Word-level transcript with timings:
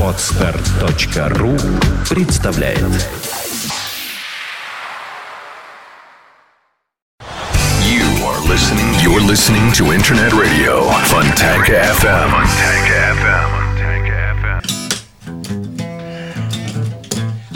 Отстар.ру 0.00 1.56
представляет 2.08 2.80
You 7.84 8.06
are 8.24 8.40
listening. 8.48 8.94
You're 9.02 9.20
listening 9.20 9.72
to 9.72 9.92
Internet 9.92 10.32
Radio 10.32 10.88
Funtank 11.10 11.66
FM. 11.66 12.30
Funtank 12.30 12.86
FM. 13.18 13.48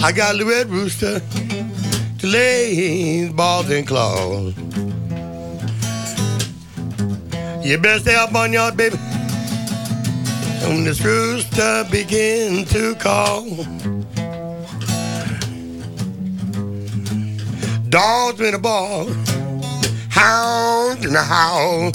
I 0.02 0.12
got 0.12 0.36
the 0.38 0.44
red 0.44 0.68
rooster 0.68 1.20
to 2.18 2.26
lay 2.26 2.74
his 2.74 3.30
balls 3.32 3.70
and 3.70 3.86
claws. 3.86 4.54
You 7.64 7.78
better 7.78 8.00
stay 8.00 8.14
up 8.16 8.34
on 8.34 8.52
your 8.52 8.70
baby. 8.72 8.98
When 10.69 10.83
this 10.83 11.01
rooster 11.01 11.83
begin 11.89 12.63
to 12.65 12.93
call. 12.93 13.43
Dogs 17.89 18.39
in 18.39 18.51
the 18.51 18.59
ball, 18.61 19.07
hounds 20.11 21.03
in 21.03 21.13
the 21.13 21.23
howl. 21.23 21.91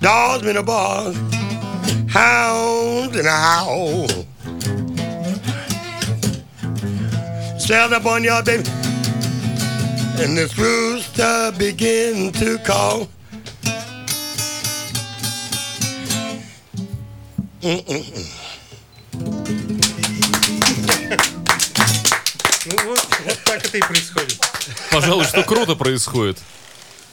Dogs 0.00 0.46
in 0.48 0.56
the 0.56 0.64
ball, 0.64 1.12
hounds 2.08 3.16
in 3.16 3.24
the 3.24 3.30
howl. 3.30 4.08
Stand 7.56 7.94
up 7.94 8.04
on 8.04 8.24
your 8.24 8.42
baby. 8.42 8.68
And 10.18 10.36
this 10.36 10.58
rooster 10.58 11.52
begin 11.56 12.32
to 12.32 12.58
call. 12.64 13.08
Ну 17.68 17.84
вот, 22.84 23.06
вот 23.24 23.38
так 23.44 23.62
это 23.64 23.76
и 23.76 23.80
происходит. 23.80 24.38
Пожалуй, 24.90 25.24
что 25.26 25.42
круто 25.42 25.74
происходит. 25.76 26.38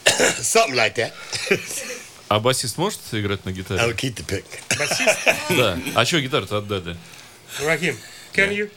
Something 0.06 0.76
like 0.76 0.96
that. 0.96 1.12
А 2.30 2.40
басист 2.40 2.78
может 2.78 3.02
играть 3.12 3.44
на 3.46 3.50
I'll 3.50 3.54
гитаре? 3.54 3.92
keep 3.94 4.16
the 4.16 4.26
pick. 4.26 4.46
Басист, 4.80 5.18
Да. 5.58 5.78
А 5.94 6.06
что 6.06 6.22
гитару-то 6.22 6.60
отдали? 6.60 6.96
Рахим, 7.62 7.98
can 8.34 8.52
you? 8.52 8.70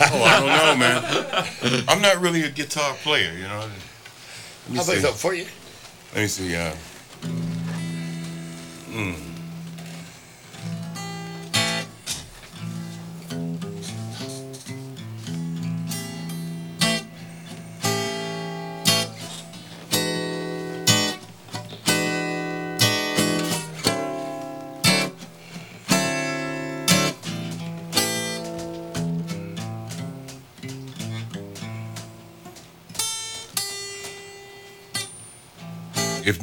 Oh, 0.00 0.22
I 0.22 0.40
don't 0.40 0.46
know, 0.48 0.76
man. 0.76 1.04
I'm 1.88 2.00
not 2.00 2.20
really 2.22 2.44
a 2.44 2.50
guitar 2.50 2.94
player, 3.02 3.32
you 3.34 3.46
know. 3.46 3.60
Let 3.60 3.68
me 4.70 4.76
How 4.76 4.84
about 4.84 4.94
see. 4.96 5.00
something 5.02 5.18
for 5.18 5.34
you? 5.34 5.46
Let 6.14 6.22
me 6.22 6.28
see. 6.28 6.54
Uh, 6.56 6.72
if 8.90 9.27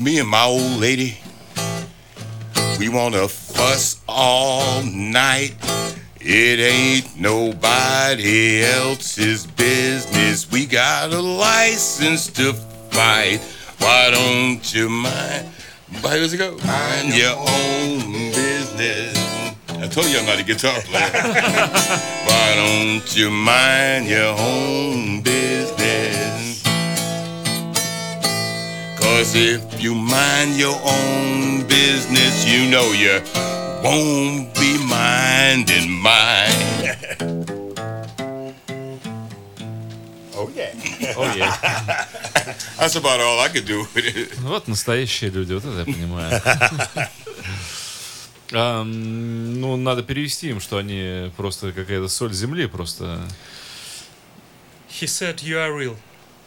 me 0.06 0.20
and 0.20 0.30
my 0.30 0.46
old 0.46 0.80
lady, 0.80 1.18
we 2.78 2.90
wanna 2.90 3.28
fuss 3.28 4.00
all 4.08 4.84
night, 4.84 5.56
it 6.22 6.60
ain't 6.60 7.20
nobody 7.20 8.64
else's 8.64 9.48
business. 9.48 10.52
We 10.52 10.68
got 10.68 11.12
a 11.12 11.20
license 11.20 12.28
to 12.34 12.54
fight. 12.54 13.40
Why 13.80 14.12
don't 14.12 14.76
you 14.76 14.90
mind? 14.90 15.50
How 16.04 16.10
does 16.10 16.34
it 16.34 16.38
go? 16.38 16.56
Mind 16.64 17.16
your 17.16 17.36
own 17.36 18.32
business. 18.32 19.18
I 19.70 19.88
told 19.88 20.06
you 20.06 20.20
I'm 20.20 20.28
not 20.28 20.40
a 20.40 20.44
guitar 20.44 20.80
player. 20.82 21.10
Why 22.30 22.54
don't 22.56 23.18
you 23.18 23.32
mind 23.32 24.08
your 24.08 24.38
own 24.38 25.24
business? 25.24 26.55
Cause 29.16 29.34
if 29.34 29.82
you 29.82 29.96
mind 29.96 30.58
your 30.58 30.76
own 30.84 31.66
business, 31.68 32.46
you 32.46 32.70
know 32.70 32.92
you 32.92 33.22
won't 33.82 34.54
be 34.56 34.78
minding 34.86 35.90
mine. 35.90 36.98
Oh, 40.36 40.52
yeah. 40.54 41.16
Ой, 41.16 41.40
That's 42.78 42.98
about 42.98 43.22
all 43.22 43.40
I 43.40 43.48
could 43.48 43.64
do 43.66 43.88
with 43.96 44.06
it. 44.06 44.38
вот 44.42 44.68
настоящие 44.68 45.30
люди, 45.30 45.54
вот 45.54 45.64
это 45.64 45.80
я 45.80 45.86
понимаю. 45.86 46.42
А, 48.52 48.84
ну, 48.84 49.78
надо 49.78 50.04
перевести 50.04 50.50
им, 50.50 50.60
что 50.60 50.78
они 50.78 51.32
просто 51.38 51.72
какая-то 51.72 52.10
соль 52.10 52.34
земли, 52.34 52.68
просто. 52.68 53.22
He 54.90 55.08
said 55.08 55.42
you 55.42 55.58
are 55.58 55.74
real. 55.74 55.96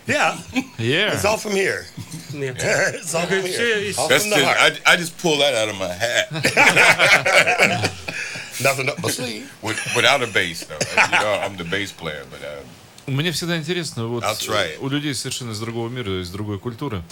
Yeah, 0.08 0.38
Yeah. 0.78 1.12
it's 1.12 1.24
all 1.26 1.36
from 1.36 1.52
here. 1.52 1.84
It's 2.32 3.14
all 3.14 3.26
from 3.26 3.44
here. 3.44 3.92
All 3.98 4.08
That's 4.08 4.24
from 4.24 4.30
the 4.30 4.44
heart. 4.44 4.80
I, 4.86 4.92
I 4.92 4.96
just 4.96 5.18
pulled 5.18 5.40
that 5.40 5.54
out 5.54 5.68
of 5.68 5.76
my 5.76 5.92
hat 5.92 6.30
Nothing 8.62 8.88
up 8.88 8.98
my 9.02 9.10
sleeve. 9.10 9.46
with, 9.62 9.78
without 9.94 10.22
a 10.22 10.26
bass, 10.26 10.64
though. 10.64 10.78
You 11.12 11.24
know, 11.24 11.40
I'm 11.44 11.56
the 11.58 11.64
bass 11.64 11.92
player, 11.92 12.24
but 12.30 12.40
uh, 12.42 12.64
Мне 13.06 13.32
всегда 13.32 13.56
интересно, 13.58 14.06
вот 14.06 14.24
у 14.80 14.88
людей 14.88 15.14
совершенно 15.14 15.52
из 15.52 15.60
другого 15.60 15.88
мира, 15.88 16.20
из 16.22 16.30
другой 16.30 16.58
культуры, 16.58 17.02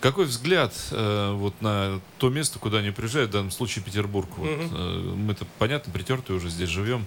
какой 0.00 0.24
взгляд 0.26 0.72
э, 0.90 1.32
вот 1.34 1.54
на 1.60 2.00
то 2.18 2.28
место, 2.30 2.58
куда 2.58 2.78
они 2.78 2.90
приезжают, 2.90 3.30
в 3.30 3.32
данном 3.34 3.50
случае 3.50 3.84
Петербург. 3.84 4.28
Вот, 4.36 4.48
э, 4.48 5.12
мы-то, 5.16 5.46
понятно, 5.58 5.92
притертые 5.92 6.36
уже 6.36 6.48
здесь 6.50 6.68
живем. 6.68 7.06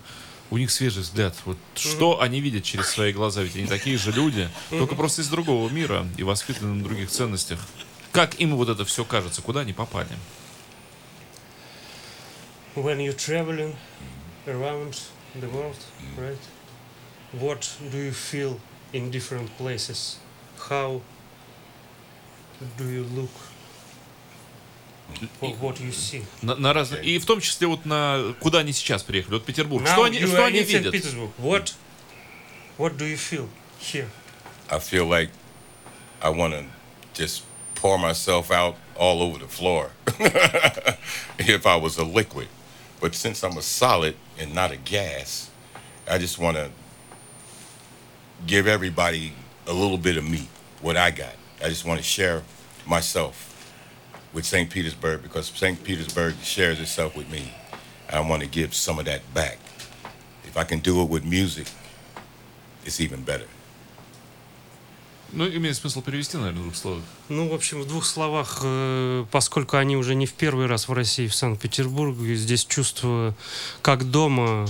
У 0.51 0.57
них 0.57 0.71
свежий 0.71 1.01
взгляд. 1.01 1.35
Вот 1.45 1.57
что 1.75 2.21
они 2.21 2.39
видят 2.39 2.63
через 2.63 2.87
свои 2.89 3.11
глаза? 3.11 3.41
Ведь 3.41 3.55
они 3.55 3.65
такие 3.65 3.97
же 3.97 4.11
люди, 4.11 4.49
только 4.69 4.95
просто 4.95 5.21
из 5.21 5.27
другого 5.27 5.69
мира 5.69 6.07
и 6.17 6.23
воспитаны 6.23 6.75
на 6.75 6.83
других 6.83 7.09
ценностях. 7.09 7.59
Как 8.11 8.39
им 8.39 8.55
вот 8.55 8.69
это 8.69 8.85
все 8.85 9.03
кажется? 9.03 9.41
Куда 9.41 9.61
они 9.61 9.73
попали? 9.73 10.09
When 12.75 12.99
you're 12.99 13.15
traveling 13.15 13.75
around 14.45 14.99
the 15.33 15.49
world, 15.49 15.77
right? 16.17 16.37
What 17.33 17.67
do 17.91 17.97
you 17.97 18.11
feel 18.11 18.59
in 18.93 19.11
different 19.11 19.49
places? 19.57 20.17
How 20.69 21.01
do 22.77 22.85
you 22.89 23.03
look? 23.15 23.31
For 25.40 25.50
what 25.60 25.80
you 25.80 25.90
see? 25.92 26.24
На, 26.42 26.54
на 26.54 26.72
разные- 26.72 27.02
И 27.04 27.18
в 27.18 27.26
том 27.26 27.40
числе 27.40 27.66
вот 27.66 27.84
на 27.84 28.34
куда 28.40 28.60
они 28.60 28.72
сейчас 28.72 29.02
приехали, 29.02 29.34
вот 29.34 29.44
Петербург. 29.44 29.84
Now 29.84 29.92
что 29.92 30.04
они, 30.04 30.18
you 30.18 30.26
что 30.28 30.36
are 30.38 30.46
они 30.46 30.60
in 30.60 30.66
St. 30.66 30.78
видят? 30.84 30.94
Petersburg. 30.94 31.30
What, 31.38 31.74
what 32.78 32.96
do 32.96 33.04
you 33.04 33.16
feel 33.16 33.48
here? 33.80 34.08
I 34.70 34.78
feel 34.78 35.06
like 35.06 35.30
I 36.22 36.30
want 36.30 36.54
to 36.54 36.64
just 37.14 37.42
pour 37.74 37.98
myself 37.98 38.50
out 38.52 38.76
all 38.96 39.20
over 39.20 39.38
the 39.38 39.48
floor 39.48 39.90
if 41.38 41.66
I 41.66 41.76
was 41.76 41.98
a 41.98 42.04
liquid. 42.04 42.48
But 43.00 43.14
since 43.14 43.42
I'm 43.42 43.56
a 43.56 43.62
solid 43.62 44.14
and 44.38 44.54
not 44.54 44.70
a 44.70 44.76
gas, 44.76 45.48
I 46.08 46.18
just 46.18 46.38
want 46.38 46.56
to 46.56 46.70
give 48.46 48.66
everybody 48.68 49.32
a 49.66 49.72
little 49.72 49.98
bit 49.98 50.16
of 50.16 50.24
me, 50.24 50.48
what 50.82 50.96
I 50.96 51.10
got. 51.10 51.34
I 51.64 51.68
just 51.68 51.84
want 51.84 51.98
to 51.98 52.04
share 52.04 52.42
myself 52.86 53.53
With 54.35 54.45
St. 54.45 54.69
Petersburg 54.69 55.23
because 55.23 55.47
St. 55.47 55.81
Petersburg 55.83 56.35
shares 56.43 56.79
itself 56.79 57.15
with 57.15 57.31
me. 57.31 57.43
I 58.11 58.19
want 58.19 58.43
to 58.43 58.47
give 58.47 58.75
some 58.75 58.99
of 58.99 59.05
that 59.05 59.21
back. 59.33 59.57
If 60.43 60.57
I 60.57 60.65
can 60.65 60.79
do 60.79 61.01
it 61.01 61.09
with 61.09 61.23
music, 61.23 61.67
it's 62.85 62.99
even 62.99 63.23
better. 63.23 63.47
Ну, 65.31 65.47
имеет 65.47 65.75
смысл 65.75 66.01
перевести, 66.01 66.37
наверное, 66.37 66.59
в 66.59 66.63
двух 66.63 66.75
словах. 66.75 67.03
Ну, 67.29 67.49
в 67.49 67.53
общем, 67.53 67.81
в 67.81 67.87
двух 67.87 68.05
словах, 68.05 68.59
э, 68.63 69.25
поскольку 69.31 69.77
они 69.77 69.97
уже 69.97 70.15
не 70.15 70.27
в 70.27 70.33
первый 70.33 70.67
раз 70.67 70.87
в 70.87 70.93
России, 70.93 71.27
в 71.27 71.35
Санкт-Петербурге, 71.35 72.35
здесь 72.35 72.63
чувствую 72.63 73.35
как 73.81 74.09
дома, 74.09 74.67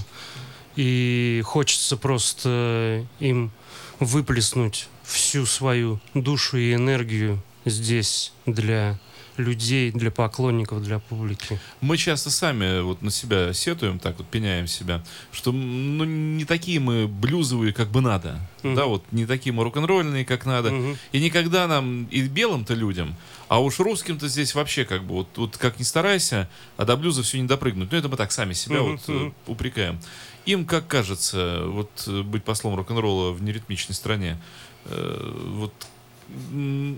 и 0.75 1.41
хочется 1.45 1.97
просто 1.97 3.05
им 3.19 3.51
выплеснуть 3.99 4.87
всю 5.03 5.45
свою 5.45 5.99
душу 6.13 6.57
и 6.57 6.73
энергию 6.73 7.41
здесь 7.65 8.31
для 8.45 8.97
людей, 9.37 9.91
для 9.91 10.11
поклонников, 10.11 10.83
для 10.83 10.99
публики. 10.99 11.59
Мы 11.81 11.97
часто 11.97 12.29
сами 12.29 12.81
вот 12.81 13.01
на 13.01 13.11
себя 13.11 13.53
сетуем, 13.53 13.99
так 13.99 14.17
вот 14.17 14.27
пеняем 14.27 14.67
себя, 14.67 15.03
что 15.31 15.51
ну, 15.51 16.03
не 16.05 16.45
такие 16.45 16.79
мы 16.79 17.07
блюзовые, 17.07 17.73
как 17.73 17.89
бы 17.89 18.01
надо. 18.01 18.39
Мгм. 18.63 18.75
Да, 18.75 18.85
вот 18.85 19.03
не 19.11 19.25
такие 19.25 19.53
мы 19.53 19.63
рок-н-ролльные, 19.63 20.25
как 20.25 20.45
надо. 20.45 20.71
Мгм. 20.71 20.97
И 21.11 21.19
никогда 21.19 21.67
нам 21.67 22.05
и 22.05 22.21
белым-то 22.23 22.73
людям, 22.73 23.15
а 23.47 23.61
уж 23.61 23.79
русским-то 23.79 24.27
здесь 24.27 24.55
вообще 24.55 24.85
как 24.85 25.03
бы 25.03 25.15
вот, 25.15 25.27
вот 25.35 25.57
как 25.57 25.79
ни 25.79 25.83
старайся, 25.83 26.49
а 26.77 26.85
до 26.85 26.95
блюза 26.97 27.23
все 27.23 27.39
не 27.39 27.47
допрыгнуть. 27.47 27.91
Ну 27.91 27.97
это 27.97 28.09
мы 28.09 28.17
так 28.17 28.31
сами 28.31 28.53
себя 28.53 28.81
Мгм, 28.81 28.91
вот 28.91 29.07
мгм. 29.07 29.35
упрекаем. 29.47 29.99
Им, 30.45 30.65
как 30.65 30.87
кажется, 30.87 31.63
вот 31.65 31.89
э, 32.07 32.21
быть 32.21 32.43
послом 32.43 32.75
рок-н-ролла 32.75 33.31
в 33.31 33.41
неритмичной 33.41 33.95
стране, 33.95 34.37
э, 34.85 35.49
вот 35.55 35.73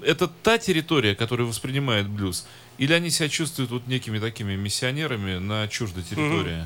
это 0.06 0.27
та 0.27 0.57
территория, 0.57 1.15
которая 1.15 1.47
воспринимает 1.47 2.07
блюз, 2.07 2.45
или 2.77 2.94
они 2.94 3.09
себя 3.09 3.29
чувствуют 3.29 3.71
вот 3.71 3.88
некими 3.88 4.19
такими 4.19 4.56
миссионерами 4.56 5.38
на 5.38 5.68
чуждой 5.68 6.03
территории? 6.03 6.65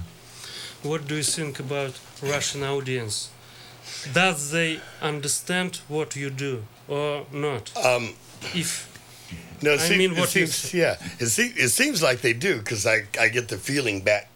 What 0.83 1.05
do 1.07 1.15
you 1.17 1.21
think 1.23 1.59
about 1.59 1.93
Russian 2.21 2.63
audience? 2.63 3.29
Does 4.13 4.51
they 4.51 4.79
understand 5.01 5.79
what 5.89 6.15
you 6.15 6.29
do 6.29 6.63
or 6.87 7.25
not? 7.31 7.71
Um, 7.75 8.13
If 8.55 8.87
no, 9.61 9.73
it, 9.73 9.79
I 9.81 9.87
seem- 9.87 9.97
mean, 9.99 10.11
it 10.13 10.17
what 10.19 10.33
you 10.35 10.47
seems, 10.47 10.73
yeah, 10.73 10.97
it, 11.19 11.27
se- 11.29 11.53
it 11.55 11.69
seems 11.69 12.01
like 12.01 12.21
they 12.21 12.33
do 12.33 12.57
because 12.57 12.87
I, 12.87 13.03
I 13.19 13.29
get 13.29 13.47
the 13.49 13.57
feeling 13.57 14.01
back. 14.03 14.27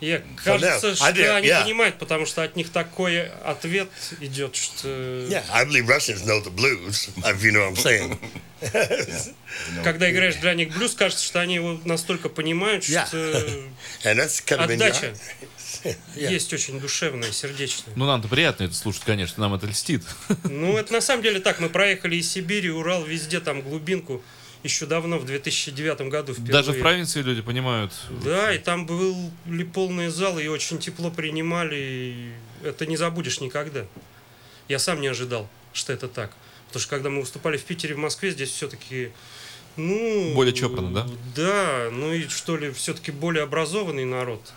Я, 0.00 0.22
кажется, 0.44 0.88
I 1.00 1.14
что 1.14 1.36
они 1.36 1.48
yeah. 1.48 1.62
понимают, 1.64 1.98
потому 1.98 2.26
что 2.26 2.42
от 2.42 2.56
них 2.56 2.70
такой 2.70 3.28
ответ 3.28 3.88
идет, 4.20 4.54
что 4.54 4.88
Yeah, 4.88 5.44
I 5.50 5.64
believe 5.64 5.86
Russians 5.86 6.24
know 6.24 6.42
the 6.42 6.54
blues, 6.54 7.10
if 7.16 7.42
you 7.42 7.52
know 7.52 7.68
what 7.68 7.76
I'm 7.76 7.76
saying. 7.76 8.18
когда 9.84 10.10
играешь 10.10 10.36
драник 10.36 10.74
блюз, 10.76 10.94
кажется, 10.94 11.24
что 11.24 11.40
они 11.40 11.56
его 11.56 11.80
настолько 11.84 12.28
понимают, 12.28 12.84
Yeah. 12.84 13.06
что 13.06 14.54
отдача 14.62 15.14
Yeah. 15.84 16.32
есть 16.32 16.52
очень 16.52 16.80
душевная, 16.80 17.30
сердечная. 17.30 17.94
Ну, 17.94 18.06
нам-то 18.06 18.26
приятно 18.28 18.64
это 18.64 18.74
слушать, 18.74 19.02
конечно, 19.04 19.40
нам 19.40 19.54
это 19.54 19.66
льстит. 19.66 20.02
Ну, 20.44 20.76
это 20.76 20.92
на 20.92 21.00
самом 21.00 21.22
деле 21.22 21.40
так. 21.40 21.60
Мы 21.60 21.68
проехали 21.68 22.16
из 22.16 22.30
Сибири, 22.30 22.70
Урал, 22.70 23.04
везде 23.04 23.38
там 23.40 23.62
глубинку. 23.62 24.22
Еще 24.68 24.84
давно, 24.84 25.16
в 25.16 25.24
2009 25.24 26.10
году 26.10 26.34
впервые. 26.34 26.52
Даже 26.52 26.72
в 26.72 26.80
провинции 26.80 27.22
люди 27.22 27.40
понимают. 27.40 27.90
Да, 28.22 28.52
и 28.52 28.58
там 28.58 28.84
были 28.84 29.64
полные 29.64 30.10
залы, 30.10 30.44
и 30.44 30.48
очень 30.48 30.78
тепло 30.78 31.10
принимали. 31.10 31.74
и 31.74 32.32
это 32.62 32.84
не 32.84 32.98
забудешь 32.98 33.40
никогда. 33.40 33.86
Я 34.68 34.78
сам 34.78 35.00
не 35.00 35.06
ожидал, 35.06 35.48
что 35.72 35.94
это 35.94 36.06
так. 36.06 36.36
Потому 36.66 36.82
что 36.82 36.90
когда 36.90 37.08
мы 37.08 37.20
выступали 37.22 37.56
в 37.56 37.64
Питере, 37.64 37.94
в 37.94 37.98
Москве, 37.98 38.30
здесь 38.30 38.50
все-таки, 38.50 39.10
ну... 39.76 40.34
Более 40.34 40.52
чопорно, 40.52 40.92
да? 40.92 41.06
Да, 41.34 41.88
ну 41.90 42.12
и 42.12 42.28
что 42.28 42.58
ли, 42.58 42.70
все-таки 42.70 43.10
более 43.10 43.44
образованный 43.44 44.04
народ. 44.04 44.52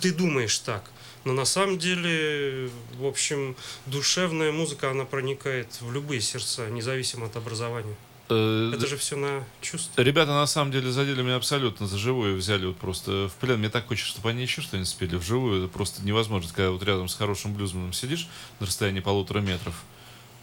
Ты 0.00 0.12
думаешь 0.12 0.56
так. 0.60 0.88
Но 1.24 1.32
на 1.32 1.46
самом 1.46 1.78
деле, 1.78 2.70
в 2.96 3.04
общем, 3.04 3.56
душевная 3.86 4.52
музыка, 4.52 4.92
она 4.92 5.04
проникает 5.04 5.66
в 5.80 5.92
любые 5.92 6.20
сердца, 6.20 6.70
независимо 6.70 7.26
от 7.26 7.34
образования. 7.34 7.96
Э, 8.28 8.72
Это 8.74 8.86
же 8.86 8.96
все 8.96 9.16
на 9.16 9.44
чувство. 9.60 10.00
Ребята 10.02 10.32
на 10.32 10.46
самом 10.46 10.72
деле 10.72 10.90
задели 10.90 11.22
меня 11.22 11.36
абсолютно 11.36 11.86
за 11.86 11.96
живую, 11.98 12.36
взяли 12.36 12.66
вот 12.66 12.76
просто 12.76 13.28
в 13.28 13.34
плен. 13.40 13.58
Мне 13.58 13.68
так 13.68 13.86
хочется, 13.86 14.10
чтобы 14.10 14.30
они 14.30 14.42
еще 14.42 14.60
что-нибудь 14.62 14.88
спели 14.88 15.16
вживую. 15.16 15.62
Это 15.64 15.72
просто 15.72 16.02
невозможно, 16.02 16.50
когда 16.52 16.70
вот 16.70 16.82
рядом 16.82 17.08
с 17.08 17.14
хорошим 17.14 17.54
блюзманом 17.54 17.92
сидишь 17.92 18.28
на 18.60 18.66
расстоянии 18.66 19.00
полутора 19.00 19.40
метров, 19.40 19.74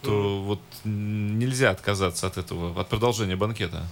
то 0.02 0.42
вот 0.42 0.60
м, 0.84 1.38
нельзя 1.38 1.70
отказаться 1.70 2.26
от 2.26 2.36
этого, 2.38 2.78
от 2.80 2.88
продолжения 2.88 3.36
банкета. 3.36 3.86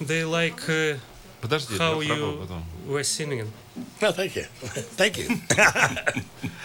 They 0.00 0.24
like 0.30 0.68
uh, 0.68 0.98
Подожди, 1.41 1.75
how 1.77 2.01
я 2.01 2.09
попробую 2.13 2.33
you 2.33 2.37
потом. 2.47 2.63
were 2.87 3.03
singing. 3.03 3.51
No, 4.01 4.11
thank 4.11 4.35
you. 4.35 4.45
Thank 4.95 5.17
you. 5.17 5.27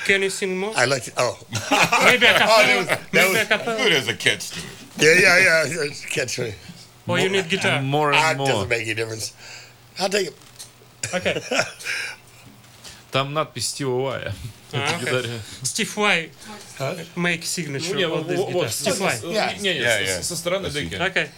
Can 0.06 0.22
you 0.22 0.28
sing 0.30 0.58
more? 0.58 0.72
I 0.76 0.84
like 0.84 1.04
to, 1.04 1.12
oh. 1.16 1.38
Maybe 2.04 2.26
a 2.26 2.30
Oh, 2.30 2.38
that 2.38 2.38
cappella. 2.38 2.76
was, 2.78 2.86
that 2.86 3.00
Maybe 3.12 3.26
a 3.26 3.38
was, 3.38 3.48
cappella. 3.48 3.76
There's 3.78 4.08
a 4.08 4.14
catch 4.14 4.50
to 4.50 4.58
it. 4.58 4.64
yeah, 4.98 5.38
yeah, 5.38 5.64
yeah. 5.66 5.86
just 5.88 6.06
Catch 6.08 6.38
me. 6.40 6.54
Or 7.06 7.18
you 7.18 7.28
need 7.30 7.48
guitar. 7.48 7.80
More 7.80 8.12
Ah, 8.12 8.30
and 8.30 8.34
it 8.34 8.38
more. 8.38 8.48
doesn't 8.48 8.68
make 8.68 8.82
any 8.82 8.94
difference. 8.94 9.32
I'll 9.98 10.08
take 10.10 10.28
it. 10.28 10.36
Okay. 11.14 11.40
Там 13.12 13.32
надпись 13.32 13.68
Стива 13.68 13.90
Уая. 13.92 14.34
А, 14.72 14.76
На 14.76 14.84
окей. 14.96 15.00
гитаре. 15.06 15.40
Steve 15.62 15.94
Vai 15.94 16.30
make 17.16 17.44
signature 17.44 17.94
Ну, 17.94 17.98
не, 17.98 18.04
of 18.06 18.26
this 18.26 18.36
вот, 18.36 18.48
guitar. 18.48 18.52
вот, 18.52 18.68
Steve 18.70 18.98
Vai. 18.98 19.16
Yeah. 19.32 19.56
Не, 19.60 19.74
не, 19.74 19.80
Yeah, 19.80 19.96
со- 19.98 20.02
yeah. 20.18 20.22
со 20.22 20.36
стороны 20.36 20.70
Спасибо. 20.70 20.90
деки. 20.90 21.02
Okay. 21.02 21.28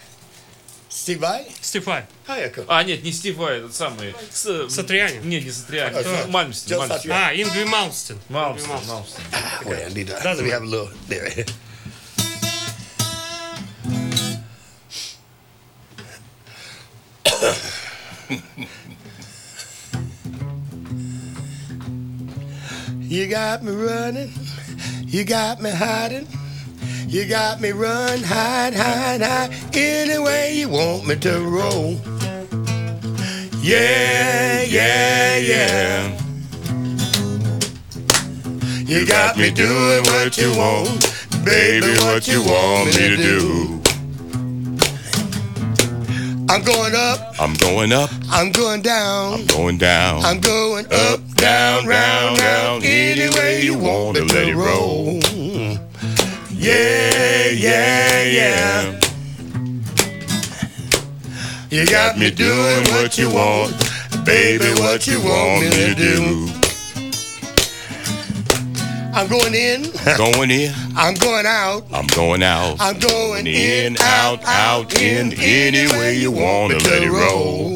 Steve 0.92 1.18
Vai? 1.20 1.46
Steve 1.60 1.84
Vai. 1.84 2.04
Oh, 2.28 2.32
yeah, 2.34 2.48
cool. 2.54 2.64
А, 2.68 2.82
нет, 2.82 3.02
не 3.02 3.12
Стив 3.12 3.36
Вай, 3.36 3.58
этот 3.58 3.74
самый. 3.74 4.14
С- 4.30 4.68
Сатриани? 4.70 5.18
Не, 5.24 5.40
не 5.40 5.50
Сатриани. 5.50 5.96
А, 5.96 6.26
Мальмстин, 6.28 6.76
Just 6.76 6.78
Мальмстин. 6.88 7.10
Satriani. 7.10 7.28
А, 7.28 7.34
Ингви 7.34 7.64
Малмстен. 7.64 8.18
Малмстин, 8.28 8.70
Ингви 8.70 8.86
Малмстин. 8.88 9.22
Wait, 9.66 9.86
I 9.86 9.92
need 9.94 10.06
to, 10.08 10.14
let 10.14 10.22
Doesn't 10.22 10.44
me 10.44 10.50
have 10.50 10.62
a 10.62 10.66
little, 10.66 10.90
there. 11.08 11.44
You 23.00 23.26
got 23.28 23.62
me 23.62 23.72
running, 23.72 24.32
you 25.06 25.24
got 25.24 25.60
me 25.62 25.70
hiding, 25.70 26.26
you 27.13 27.25
got 27.27 27.61
me 27.61 27.71
run, 27.71 28.23
hide, 28.23 28.73
hide, 28.73 29.21
hide, 29.21 29.51
any 29.75 30.17
way 30.17 30.55
you 30.55 30.67
want 30.67 31.05
me 31.05 31.15
to 31.17 31.41
roll. 31.41 31.91
Yeah, 33.61 34.63
yeah, 34.63 35.37
yeah. 35.37 36.19
You 38.79 39.05
got 39.05 39.37
me 39.37 39.51
doing 39.51 40.03
what 40.05 40.35
you 40.39 40.57
want, 40.57 41.13
baby, 41.45 41.93
what 42.01 42.27
you 42.27 42.41
want 42.41 42.87
me 42.87 43.09
to 43.09 43.17
do. 43.17 43.81
I'm 46.49 46.63
going 46.63 46.95
up, 46.95 47.39
I'm 47.39 47.53
going 47.53 47.93
up, 47.93 48.09
I'm 48.31 48.51
going 48.51 48.81
down, 48.81 49.33
I'm 49.33 49.45
going 49.45 49.77
down. 49.77 50.25
I'm 50.25 50.41
going 50.41 50.87
up, 50.91 51.19
down, 51.35 51.85
round, 51.85 52.39
round, 52.39 52.83
any 52.83 53.29
way 53.35 53.61
you 53.61 53.77
want 53.77 54.19
me 54.19 54.27
to 54.27 54.53
roll. 54.55 55.32
Yeah, 56.63 57.49
yeah, 57.49 58.23
yeah. 58.23 58.99
You 61.69 61.85
got 61.85 62.17
me 62.17 62.31
doing 62.31 62.83
what 62.93 63.17
you 63.17 63.29
want, 63.29 63.75
baby, 64.23 64.71
what 64.79 65.05
you 65.05 65.19
want 65.19 65.65
me 65.65 65.71
to 65.71 65.93
do. 65.93 66.47
I'm 69.13 69.27
going 69.27 69.53
in, 69.53 69.91
Going 70.15 70.51
in, 70.51 70.73
I'm 70.95 71.15
going 71.15 71.45
out, 71.45 71.83
I'm 71.91 72.07
going 72.07 72.41
out. 72.41 72.77
I'm 72.79 72.97
going 72.97 73.45
in, 73.45 73.97
out, 73.99 74.41
out, 74.45 75.01
in, 75.01 75.33
any 75.33 75.91
way 75.91 76.15
you 76.15 76.31
want 76.31 76.71
to 76.71 76.89
let 76.89 77.03
it 77.03 77.11
roll. 77.11 77.73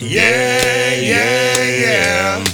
Yeah, 0.00 0.94
yeah, 0.96 1.62
yeah. 1.62 2.51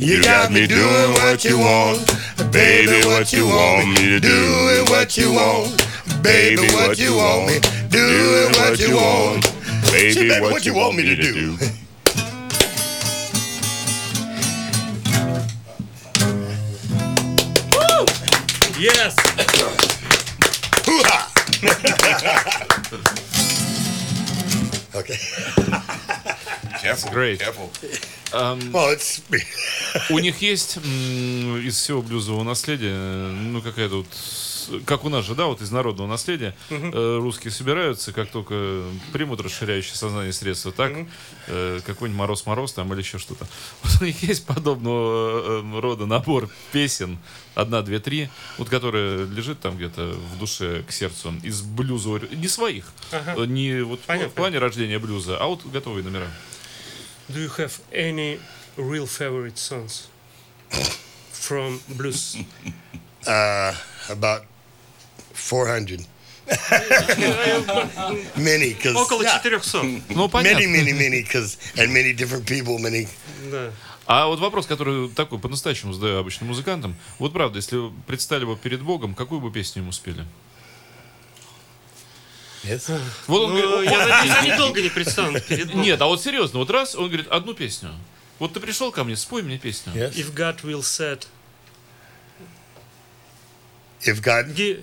You 0.00 0.22
got 0.22 0.50
me 0.50 0.66
doing 0.66 1.12
what 1.12 1.44
you 1.44 1.58
want, 1.58 2.06
baby, 2.50 3.06
what 3.06 3.34
you 3.34 3.44
want 3.44 3.88
me 3.88 4.08
to 4.08 4.18
do, 4.18 4.30
it 4.30 4.88
what 4.88 5.14
you 5.18 5.34
want, 5.34 5.76
baby, 6.22 6.62
what 6.72 6.98
you 6.98 7.14
want 7.14 7.48
me, 7.48 7.60
doing 7.90 8.50
what 8.52 8.78
you 8.78 8.96
want, 8.96 9.44
Baby, 9.92 10.30
what 10.40 10.64
you 10.64 10.72
want 10.72 10.96
me 10.96 11.02
to 11.02 11.16
do? 11.16 11.56
Yes! 18.78 19.16
Hoo-ha! 20.86 21.28
okay. 24.98 26.06
Careful, 26.82 27.12
Great. 27.12 27.38
careful. 27.40 27.70
Well, 28.32 28.94
it's 28.94 29.22
У 30.08 30.18
них 30.20 30.40
есть 30.40 30.76
из 30.76 31.76
всего 31.76 32.00
блюзового 32.00 32.44
наследия, 32.44 32.94
ну 32.96 33.60
какая-то 33.60 33.96
вот, 33.96 34.82
как 34.86 35.04
у 35.04 35.08
нас 35.08 35.24
же, 35.26 35.34
да, 35.34 35.46
вот 35.46 35.60
из 35.62 35.70
народного 35.72 36.06
наследия, 36.06 36.54
э, 36.70 37.18
русские 37.20 37.50
собираются, 37.50 38.12
как 38.12 38.30
только 38.30 38.84
примут 39.12 39.40
расширяющее 39.40 39.96
сознание 39.96 40.32
средства, 40.32 40.70
так, 40.70 40.92
э, 41.48 41.80
какой-нибудь 41.84 42.18
мороз-мороз 42.18 42.72
там 42.72 42.92
или 42.94 43.00
еще 43.00 43.18
что-то. 43.18 43.46
Вот 43.82 44.00
у 44.02 44.04
них 44.04 44.22
есть 44.22 44.46
подобного 44.46 45.60
э, 45.62 45.80
рода 45.80 46.06
набор 46.06 46.48
песен, 46.70 47.18
одна, 47.56 47.82
две, 47.82 47.98
три, 47.98 48.28
вот 48.58 48.68
которая 48.68 49.24
лежит 49.26 49.58
там 49.60 49.76
где-то 49.76 50.14
в 50.34 50.38
душе 50.38 50.84
к 50.86 50.92
сердцу, 50.92 51.34
из 51.42 51.62
блюзового, 51.62 52.20
не 52.32 52.46
своих, 52.46 52.84
Ага. 53.10 53.34
э, 53.42 53.46
не 53.46 53.82
вот 53.82 54.00
Понятно. 54.02 54.30
в 54.30 54.34
плане 54.34 54.58
рождения 54.60 55.00
блюза, 55.00 55.36
а 55.36 55.46
вот 55.46 55.66
готовые 55.66 56.04
номера. 56.04 56.28
Do 57.32 57.40
you 57.40 57.48
have 57.58 57.80
any 57.92 58.40
real 58.76 59.06
favorite 59.06 59.56
songs 59.56 60.08
from 61.30 61.80
blues? 61.96 62.36
uh, 63.26 63.74
about 64.08 64.46
400. 65.32 66.06
Many, 68.36 68.74
because 68.74 68.96
Около 68.96 69.22
400. 69.22 70.02
Ну, 70.10 70.22
many, 70.22 70.28
понятно. 70.28 70.66
many, 70.66 70.92
many, 70.92 71.22
because 71.22 71.56
and 71.78 71.92
many 71.92 72.12
different 72.12 72.46
people, 72.46 72.78
many. 72.78 73.06
Да. 73.50 73.70
А 74.06 74.26
вот 74.26 74.40
вопрос, 74.40 74.66
который 74.66 75.08
такой 75.10 75.38
по-настоящему 75.38 75.92
задаю 75.92 76.18
обычным 76.18 76.48
музыкантам. 76.48 76.96
Вот 77.20 77.32
правда, 77.32 77.58
если 77.58 77.76
вы 77.76 77.92
предстали 78.08 78.44
бы 78.44 78.56
перед 78.56 78.82
Богом, 78.82 79.14
какую 79.14 79.40
бы 79.40 79.52
песню 79.52 79.82
ему 79.82 79.92
спели? 79.92 80.24
Yes. 82.62 82.90
Вот 83.26 83.42
он 83.44 83.54
Ну, 83.54 83.60
говорит, 83.62 83.90
я 83.90 84.06
надеюсь, 84.06 84.36
они 84.38 84.52
долго 84.56 84.82
не 84.82 84.90
предстанут 84.90 85.44
перед 85.46 85.68
Богом. 85.68 85.82
нет, 85.82 86.00
а 86.02 86.06
вот 86.06 86.20
серьезно, 86.22 86.58
вот 86.58 86.70
раз, 86.70 86.94
он 86.94 87.06
говорит, 87.08 87.26
одну 87.28 87.54
песню. 87.54 87.90
Вот 88.38 88.52
ты 88.52 88.60
пришел 88.60 88.92
ко 88.92 89.02
мне, 89.04 89.16
спой 89.16 89.42
мне 89.42 89.56
песню. 89.58 89.92
Yes. 89.94 90.14
If 90.14 90.34
God 90.34 90.62
will 90.62 90.82
set, 90.82 91.26
If 94.02 94.20
God, 94.22 94.54
gi- 94.54 94.82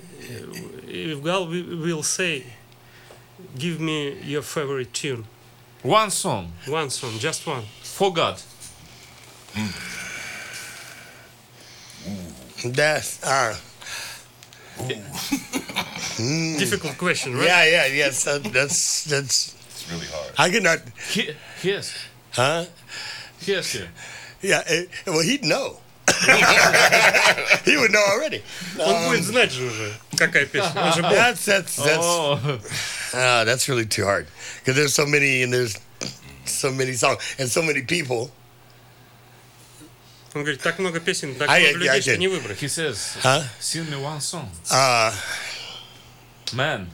if 0.88 1.22
God 1.24 1.50
wi- 1.50 1.64
will 1.76 2.04
say, 2.04 2.44
give 3.56 3.80
me 3.80 4.16
your 4.24 4.42
favorite 4.44 4.92
tune, 4.94 5.26
One 5.84 6.10
song, 6.12 6.52
one 6.68 6.90
song, 6.90 7.18
just 7.20 7.46
one. 7.48 7.64
for 7.84 8.12
God. 8.14 8.40
that's 12.64 13.24
uh, 13.24 13.56
Difficult 16.59 16.97
question, 16.99 17.35
right? 17.37 17.47
yeah, 17.47 17.65
yeah, 17.65 17.87
yes. 17.87 18.25
That, 18.25 18.45
that's 18.53 19.05
that's. 19.05 19.55
It's 19.55 19.91
really 19.93 20.07
hard. 20.07 20.33
I 20.39 20.51
could 20.51 20.63
not, 20.63 20.79
He, 21.11 21.31
yes, 21.63 21.93
huh? 22.33 22.65
yes, 23.47 23.75
yeah. 23.75 23.87
Yeah. 24.41 24.63
It, 24.67 24.89
well, 25.07 25.21
he'd 25.23 25.45
know. 25.45 25.79
he 27.65 27.77
would 27.77 27.91
know 27.93 28.05
already. 28.13 28.43
Он 28.79 29.09
будет 29.11 29.25
знать 29.25 29.51
же 29.53 29.65
уже, 29.65 29.93
какая 30.17 30.47
песня. 30.47 30.73
Он 30.83 30.93
же 30.95 31.03
Бог. 31.03 31.13
That's 31.13 31.45
that's 31.45 31.77
that's 31.77 31.99
О, 32.05 32.39
uh, 33.15 33.45
that's 33.45 33.69
really 33.69 33.87
too 33.87 34.05
hard 34.05 34.27
because 34.61 34.77
there's 34.77 34.95
so 34.95 35.07
many 35.07 35.43
and 35.43 35.53
there's 35.53 35.77
so 36.45 36.71
many 36.71 36.93
songs 36.93 37.19
and 37.39 37.49
so 37.51 37.63
many 37.63 37.83
people. 37.83 38.31
Он 40.35 40.43
говорит, 40.45 40.63
так 40.63 40.79
много 40.79 40.99
песен, 41.01 41.35
так 41.35 41.49
А 41.49 41.53
много 41.59 41.67
я- 41.67 41.73
людей, 41.73 41.87
я- 41.97 42.01
что 42.03 42.11
я- 42.13 42.17
не 42.17 42.29
выбрать. 42.29 42.59
he 42.61 42.67
says, 42.69 43.17
Huh? 43.23 43.43
sing 43.61 43.89
me 43.91 43.97
one 43.97 44.21
song. 44.21 44.49
Uh, 44.71 45.13
Man, 46.55 46.89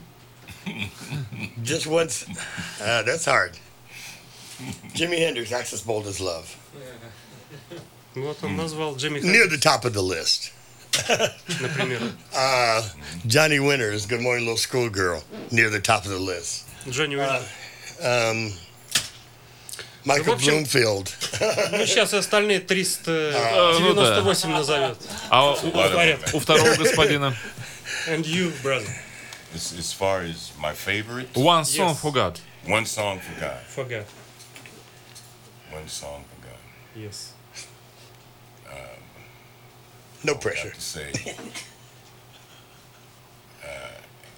just 1.63 1.87
once. 1.87 2.25
Uh, 2.81 3.03
that's 3.03 3.25
hard. 3.25 3.51
Jimi 4.93 5.17
Hendrix, 5.19 5.51
Access 5.51 5.81
Bold 5.81 6.07
as 6.07 6.19
Love. 6.19 6.55
Вот 8.15 8.37
он 8.43 8.55
назвал 8.57 8.95
Джимми 8.95 9.19
Near 9.21 9.47
the 9.47 9.57
top 9.57 9.85
of 9.85 9.93
the 9.93 10.01
list. 10.01 10.51
например. 11.61 12.01
Uh, 12.33 12.81
Johnny 13.27 13.59
Winters, 13.59 14.05
Good 14.05 14.21
Morning 14.21 14.45
Little 14.45 14.57
Schoolgirl, 14.57 15.23
near 15.51 15.69
the 15.69 15.79
top 15.79 16.03
of 16.05 16.11
the 16.11 16.19
list. 16.19 16.65
Джонни 16.89 17.15
Уильямс. 17.15 17.45
Um, 18.01 18.53
Michael 20.05 20.23
В 20.23 20.29
общем- 20.35 20.63
Bloomfield. 20.63 21.11
Ну, 21.71 21.85
сейчас 21.85 22.13
и 22.13 22.17
остальные 22.17 22.61
398 22.61 24.49
назовет. 24.49 24.97
а 25.29 25.51
у, 25.51 25.53
A 25.53 25.55
lot 25.55 25.73
of 25.73 25.93
Порядок. 25.93 26.33
у 26.33 26.39
второго 26.39 26.75
господина 26.75 27.35
And 28.07 28.25
you, 28.25 28.51
brother, 28.63 28.87
As, 29.53 29.73
as 29.77 29.91
far 29.93 30.21
as 30.21 30.51
my 30.59 30.73
favorite, 30.73 31.29
One 31.35 31.65
song 31.65 31.87
Yes. 31.89 32.01
for 32.01 32.11
God. 32.11 32.39
one 32.67 32.85
song 32.85 33.19
for 33.19 33.39
God. 33.39 33.59
forgot. 33.65 34.05
One 35.71 35.87
song 35.87 36.23
for 36.29 36.45
God. 36.47 36.57
Yes. 36.95 37.33
No 40.23 40.33
I 40.33 40.37
pressure. 40.37 40.67
have 40.67 40.73
to 40.73 40.81
say, 40.81 41.11
uh, 43.63 43.67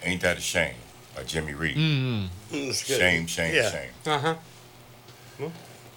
"Ain't 0.03 0.21
That 0.21 0.37
a 0.37 0.41
Shame" 0.41 0.75
by 1.15 1.23
Jimmy 1.23 1.53
Reed. 1.55 1.75
Mm, 1.75 2.29
it's 2.51 2.83
good. 2.87 2.99
Shame, 2.99 3.25
shame, 3.27 3.55
Yeah. 3.55 3.71
shame. 3.71 3.89
Ага. 4.05 4.37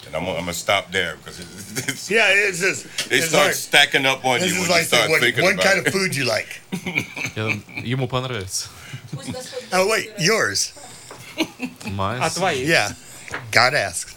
And 0.06 0.14
I'm, 0.16 0.24
gonna- 0.24 0.32
I'm 0.38 0.40
gonna 0.44 0.52
stop 0.54 0.90
there 0.90 1.16
because 1.16 1.38
it, 1.40 1.46
it's, 1.88 2.10
Yeah, 2.10 2.28
it's 2.30 2.60
just 2.60 2.84
it 2.86 3.12
it's 3.12 3.28
starts 3.28 3.44
hard. 3.44 3.54
stacking 3.56 4.06
up 4.06 4.24
on 4.24 4.40
This 4.40 4.52
you 4.52 4.54
is 4.56 4.60
when 4.62 4.68
you 4.70 4.74
like 4.74 4.88
the, 4.88 4.96
start 4.96 5.10
what, 5.10 5.20
thinking 5.20 5.44
one 5.44 5.54
about 5.54 5.64
kind 5.66 5.78
it. 5.78 5.86
of 5.86 5.92
food 5.92 6.14
you 6.16 6.24
like. 6.24 6.60
Я- 7.36 7.60
ему 7.84 8.06
понравится. 8.08 8.68
Oh 9.71 9.87
wait, 9.87 10.11
yours? 10.19 10.73
My 11.85 12.19
А 12.21 12.29
твои, 12.29 12.65
Yeah. 12.65 12.93
God 13.51 13.73
asks. 13.73 14.15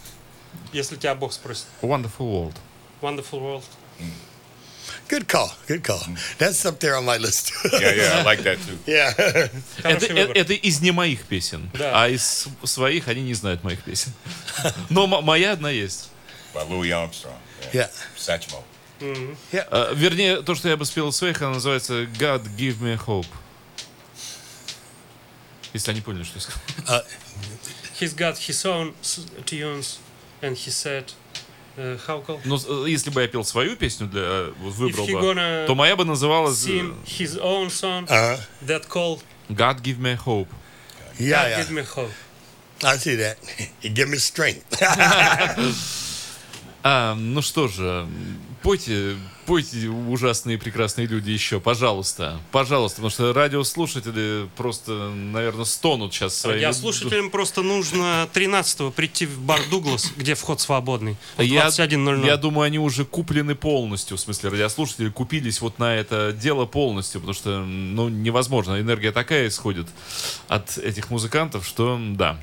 если 0.71 0.95
тебя 0.97 1.15
Бог 1.15 1.31
спросит. 1.33 1.65
Wonderful 1.81 2.25
World. 2.27 2.55
Wonderful 3.01 3.39
World. 3.39 3.63
Good 5.09 5.27
call. 5.27 5.51
Good 5.67 5.83
call. 5.83 6.01
That's 6.39 6.65
up 6.65 6.79
there 6.79 6.95
on 6.95 7.05
my 7.05 7.17
list. 7.17 7.51
Yeah, 7.71 7.93
yeah, 7.93 8.19
I 8.19 8.23
like 8.23 8.41
that 8.43 8.57
too. 8.65 8.77
yeah. 8.87 9.13
Это, 9.83 10.05
э- 10.07 10.13
выбор. 10.13 10.35
это 10.35 10.53
из 10.53 10.81
не 10.81 10.91
моих 10.91 11.25
песен. 11.25 11.69
Да. 11.73 12.03
А 12.03 12.09
из 12.09 12.47
своих 12.63 13.07
они 13.07 13.21
не 13.21 13.33
знают 13.33 13.63
моих 13.63 13.83
песен. 13.83 14.11
Но 14.89 15.03
м- 15.05 15.23
моя 15.23 15.51
одна 15.53 15.69
есть. 15.69 16.09
By 16.55 16.67
Louis 16.69 16.89
Armstrong. 16.91 17.35
Yeah. 17.73 17.89
Satchmo. 18.17 18.63
Э, 19.51 19.93
Вернее, 19.93 20.41
то, 20.41 20.55
что 20.55 20.69
я 20.69 20.77
бы 20.77 20.85
спел 20.85 21.09
из 21.09 21.17
своих, 21.17 21.41
она 21.41 21.51
называется 21.55 22.03
God 22.03 22.43
Give 22.57 22.77
Me 22.79 22.97
Hope. 23.05 23.27
Если 25.73 25.91
они 25.91 26.01
поняли, 26.01 26.23
что 26.23 26.35
я 26.37 26.41
сказал. 26.41 27.03
He's 27.99 28.13
got 28.15 28.37
his 28.37 28.63
own 28.65 28.93
tunes, 29.45 29.99
and 30.41 30.55
he 30.57 30.69
said, 30.71 31.11
uh, 31.77 31.97
how 32.07 32.21
called? 32.25 32.41
Но 32.45 32.57
э, 32.57 32.89
если 32.89 33.09
бы 33.09 33.21
я 33.21 33.27
пел 33.27 33.43
свою 33.45 33.75
песню, 33.75 34.07
для, 34.07 34.21
э, 34.21 34.53
вот 34.59 34.73
выбрал 34.75 35.05
бы, 35.07 35.65
то 35.67 35.75
моя 35.75 35.95
бы 35.95 36.03
называлась 36.05 36.65
э, 36.65 36.69
Sing 36.69 36.95
his 37.05 37.37
own 37.39 37.69
song 37.69 38.05
Uh-huh. 38.09 38.37
that 38.67 38.87
called 38.87 39.23
God 39.49 39.81
Give 39.83 39.99
Me 39.99 40.15
Hope. 40.15 40.47
Yeah, 41.17 41.43
God 41.43 41.49
yeah. 41.49 41.57
Give 41.63 41.71
Me 41.71 41.81
Hope. 41.83 42.11
I 42.83 42.97
see 42.97 43.15
that. 43.15 43.37
You 43.81 43.91
give 43.91 44.09
me 44.09 44.17
strength. 44.17 44.65
А, 46.85 47.15
ну 47.15 47.41
что 47.41 47.69
же, 47.69 48.05
пойте, 48.61 49.15
пойте, 49.45 49.87
ужасные 49.87 50.57
прекрасные 50.57 51.07
люди, 51.07 51.31
еще, 51.31 51.59
пожалуйста, 51.59 52.39
пожалуйста, 52.51 52.97
потому 52.97 53.09
что 53.09 53.33
радиослушатели 53.33 54.47
просто, 54.55 55.09
наверное, 55.09 55.65
стонут 55.65 56.13
сейчас 56.13 56.35
своими... 56.37 56.61
Я 56.61 56.73
слушателям 56.73 57.29
просто 57.29 57.61
нужно 57.61 58.27
13-го 58.33 58.91
прийти 58.91 59.25
в 59.25 59.39
бар 59.39 59.61
Дуглас, 59.69 60.11
где 60.15 60.35
вход 60.35 60.61
свободный. 60.61 61.15
Я, 61.37 61.67
21.00. 61.67 62.25
я 62.25 62.37
думаю, 62.37 62.65
они 62.65 62.79
уже 62.79 63.05
куплены 63.05 63.55
полностью, 63.55 64.17
в 64.17 64.19
смысле, 64.19 64.49
радиослушатели 64.49 65.09
купились 65.09 65.61
вот 65.61 65.79
на 65.79 65.95
это 65.95 66.31
дело 66.31 66.65
полностью, 66.65 67.21
потому 67.21 67.33
что, 67.33 67.59
ну, 67.59 68.09
невозможно, 68.09 68.79
энергия 68.79 69.11
такая 69.11 69.47
исходит 69.47 69.87
от 70.47 70.77
этих 70.77 71.09
музыкантов, 71.09 71.65
что, 71.65 71.99
да. 71.99 72.39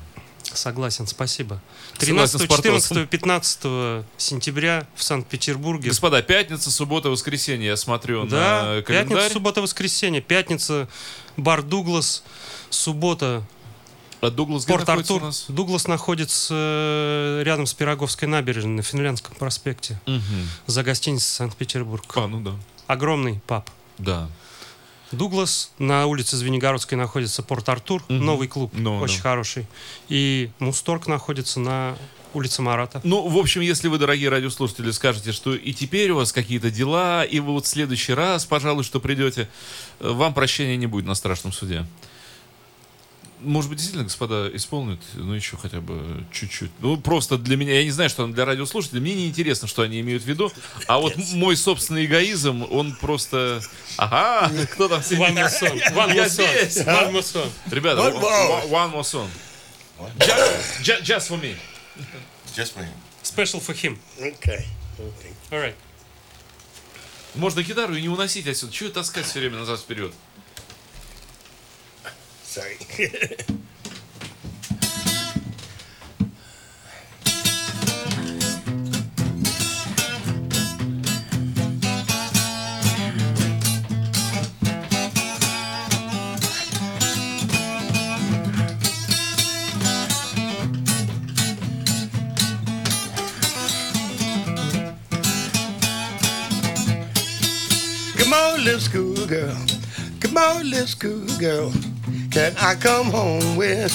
Согласен, 0.53 1.07
спасибо. 1.07 1.61
Согласен 1.97 2.39
13, 2.39 2.41
с 2.41 2.45
Портосом. 2.47 2.97
14, 3.07 3.09
15 3.09 4.05
сентября 4.17 4.87
в 4.95 5.03
Санкт-Петербурге. 5.03 5.89
Господа, 5.89 6.21
пятница, 6.21 6.71
суббота, 6.71 7.09
воскресенье, 7.09 7.67
я 7.67 7.77
смотрю 7.77 8.25
Да, 8.25 8.63
на 8.75 8.81
пятница, 8.81 8.83
календарь. 9.09 9.31
суббота, 9.31 9.61
воскресенье. 9.61 10.21
Пятница, 10.21 10.87
бар 11.37 11.61
Дуглас. 11.63 12.23
Суббота, 12.69 13.43
А 14.21 14.29
Дуглас 14.29 14.65
Порт 14.65 14.87
Артур. 14.87 15.23
Дуглас 15.47 15.87
находится 15.87 16.53
э, 16.55 17.43
рядом 17.43 17.65
с 17.65 17.73
Пироговской 17.73 18.27
набережной 18.27 18.75
на 18.75 18.81
Финляндском 18.83 19.35
проспекте. 19.35 19.99
За 20.67 20.83
гостиницей 20.83 21.27
Санкт-Петербург. 21.27 22.05
А, 22.15 22.27
ну 22.27 22.39
да. 22.41 22.51
Огромный 22.87 23.41
паб. 23.47 23.69
Да. 23.97 24.29
Дуглас, 25.15 25.71
на 25.79 26.05
улице 26.07 26.37
Звенигородской 26.37 26.97
находится 26.97 27.43
Порт-Артур, 27.43 28.03
новый 28.09 28.47
клуб, 28.47 28.71
Ну, 28.73 28.97
очень 28.99 29.17
да. 29.17 29.21
хороший. 29.23 29.67
И 30.09 30.49
Мусторг 30.59 31.07
находится 31.07 31.59
на 31.59 31.97
улице 32.33 32.61
Марата. 32.61 33.01
Ну, 33.03 33.27
в 33.27 33.37
общем, 33.37 33.61
если 33.61 33.87
вы, 33.87 33.97
дорогие 33.97 34.29
радиослушатели, 34.29 34.91
скажете, 34.91 35.31
что 35.31 35.53
и 35.53 35.73
теперь 35.73 36.11
у 36.11 36.15
вас 36.15 36.31
какие-то 36.31 36.71
дела, 36.71 37.23
и 37.23 37.39
вы 37.39 37.53
вот 37.53 37.65
в 37.65 37.67
следующий 37.67 38.13
раз, 38.13 38.45
пожалуй, 38.45 38.83
что 38.83 38.99
придете, 38.99 39.49
э, 39.99 40.09
вам 40.09 40.33
прощения 40.33 40.77
не 40.77 40.87
будет 40.87 41.05
на 41.05 41.15
страшном 41.15 41.51
суде. 41.51 41.85
Может 43.41 43.69
быть, 43.69 43.77
действительно, 43.79 44.03
господа, 44.03 44.49
исполнят, 44.53 44.99
ну, 45.15 45.33
еще 45.33 45.57
хотя 45.57 45.81
бы 45.81 46.23
чуть-чуть. 46.31 46.69
Ну, 46.79 46.95
просто 46.97 47.37
для 47.37 47.57
меня, 47.57 47.73
я 47.73 47.83
не 47.83 47.89
знаю, 47.91 48.09
что 48.09 48.27
для 48.27 48.45
радиослушателей, 48.45 49.01
мне 49.01 49.15
не 49.15 49.27
интересно, 49.27 49.67
что 49.67 49.81
они 49.81 49.99
имеют 50.01 50.23
в 50.23 50.27
виду, 50.27 50.51
а 50.87 50.99
вот 50.99 51.15
мой 51.33 51.57
собственный 51.57 52.05
эгоизм, 52.05 52.67
он 52.71 52.95
просто... 52.97 53.61
Ага, 53.97 54.51
кто 54.71 54.87
там 54.87 55.01
сидит? 55.01 55.19
One 55.19 55.33
more 55.35 55.49
song. 55.49 55.79
One 55.95 56.13
Я 56.15 56.25
more 56.25 56.29
song. 56.29 56.47
здесь. 56.69 56.77
One 56.85 57.11
more 57.13 57.23
song. 57.23 57.49
Ребята, 57.71 58.01
One 58.01 58.19
more. 58.21 58.69
one 58.69 58.91
more 58.93 59.03
song. 59.03 59.29
Just, 60.19 60.81
ju- 60.83 61.01
just 61.01 61.27
for 61.27 61.37
me. 61.41 61.55
Just 62.55 62.73
for 62.73 62.83
him. 62.83 62.93
Special 63.23 63.59
for 63.59 63.73
him. 63.73 63.97
okay. 64.19 64.65
Okay. 64.99 65.31
All 65.51 65.59
right. 65.59 65.75
Можно 67.35 67.63
гитару 67.63 67.95
и 67.95 68.01
не 68.01 68.09
уносить 68.09 68.45
отсюда. 68.47 68.73
Чего 68.73 68.87
ее 68.89 68.93
таскать 68.93 69.25
все 69.25 69.39
время 69.39 69.59
назад 69.59 69.79
вперед? 69.79 70.13
Sorry. 72.51 72.75
Come 98.17 98.33
on, 98.33 98.65
little 98.65 98.81
schoolgirl. 98.81 99.55
Come 100.19 100.35
on, 100.35 100.69
little 100.69 100.85
schoolgirl. 100.85 101.90
Can 102.31 102.55
I 102.57 102.75
come 102.75 103.07
home 103.07 103.57
with? 103.57 103.93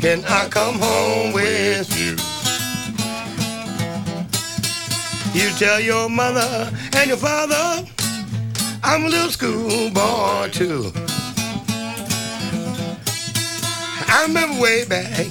Can 0.00 0.24
I 0.24 0.48
come 0.48 0.74
home 0.74 1.32
with 1.32 1.88
you? 1.96 2.16
You 5.32 5.50
tell 5.56 5.78
your 5.78 6.08
mother 6.08 6.68
and 6.96 7.08
your 7.08 7.16
father 7.16 7.86
I'm 8.82 9.04
a 9.04 9.08
little 9.08 9.30
schoolboy 9.30 10.48
too. 10.50 10.90
I 14.08 14.24
remember 14.26 14.60
way 14.60 14.84
back, 14.84 15.28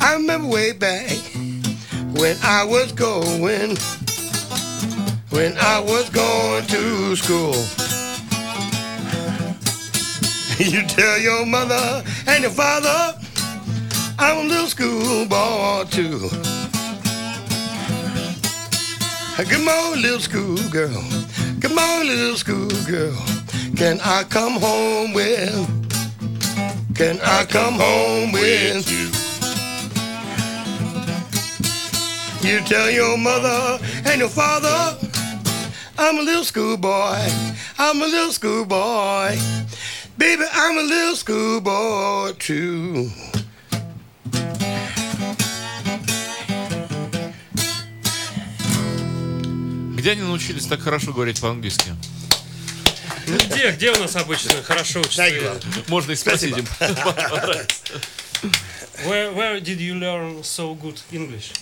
I 0.00 0.16
remember 0.16 0.48
way 0.48 0.72
back 0.72 1.16
when 2.12 2.36
I 2.42 2.64
was 2.64 2.92
going, 2.92 3.78
when 5.30 5.56
I 5.56 5.80
was 5.80 6.10
going 6.10 6.66
to 6.66 7.16
school. 7.16 7.87
You 10.68 10.82
tell 10.82 11.18
your 11.20 11.46
mother 11.46 12.02
and 12.26 12.42
your 12.42 12.50
father 12.50 13.14
I'm 14.18 14.38
a 14.38 14.48
little 14.48 14.66
schoolboy 14.66 15.84
too. 15.84 16.28
Come 19.36 19.68
on, 19.68 20.02
little 20.02 20.18
schoolgirl. 20.18 21.04
Come 21.60 21.78
on, 21.78 22.06
little 22.08 22.34
schoolgirl. 22.34 23.14
Can 23.76 24.00
I 24.00 24.24
come 24.24 24.54
home 24.54 25.12
with? 25.12 25.54
Can 26.96 27.20
I 27.22 27.44
come 27.44 27.74
home 27.74 28.32
with 28.32 28.90
you? 28.90 29.06
You 32.48 32.60
tell 32.64 32.90
your 32.90 33.16
mother 33.16 33.78
and 34.06 34.18
your 34.18 34.28
father 34.28 34.98
I'm 36.00 36.18
a 36.18 36.22
little 36.22 36.44
schoolboy. 36.44 37.18
I'm 37.78 38.02
a 38.02 38.06
little 38.06 38.32
schoolboy. 38.32 39.36
Baby, 40.18 40.44
I'm 40.52 40.76
a 40.78 40.82
little 40.82 41.16
schoolboy 41.16 42.32
too. 42.38 43.10
Где 49.96 50.12
они 50.12 50.22
научились 50.22 50.66
так 50.66 50.80
хорошо 50.80 51.12
говорить 51.12 51.40
по-английски? 51.40 51.94
Где, 53.26 53.72
где 53.72 53.90
у 53.90 53.98
нас 53.98 54.16
обычно 54.16 54.62
хорошо 54.62 55.00
учатся? 55.00 55.60
Можно 55.88 56.12
и 56.12 56.16
спросить 56.16 56.56
им. 56.56 56.66
Where, 59.06 59.32
where 59.32 59.60
did 59.60 59.78
you 59.78 59.94
learn 59.94 60.42
so 60.42 60.74
good 60.74 60.98
English? 61.12 61.52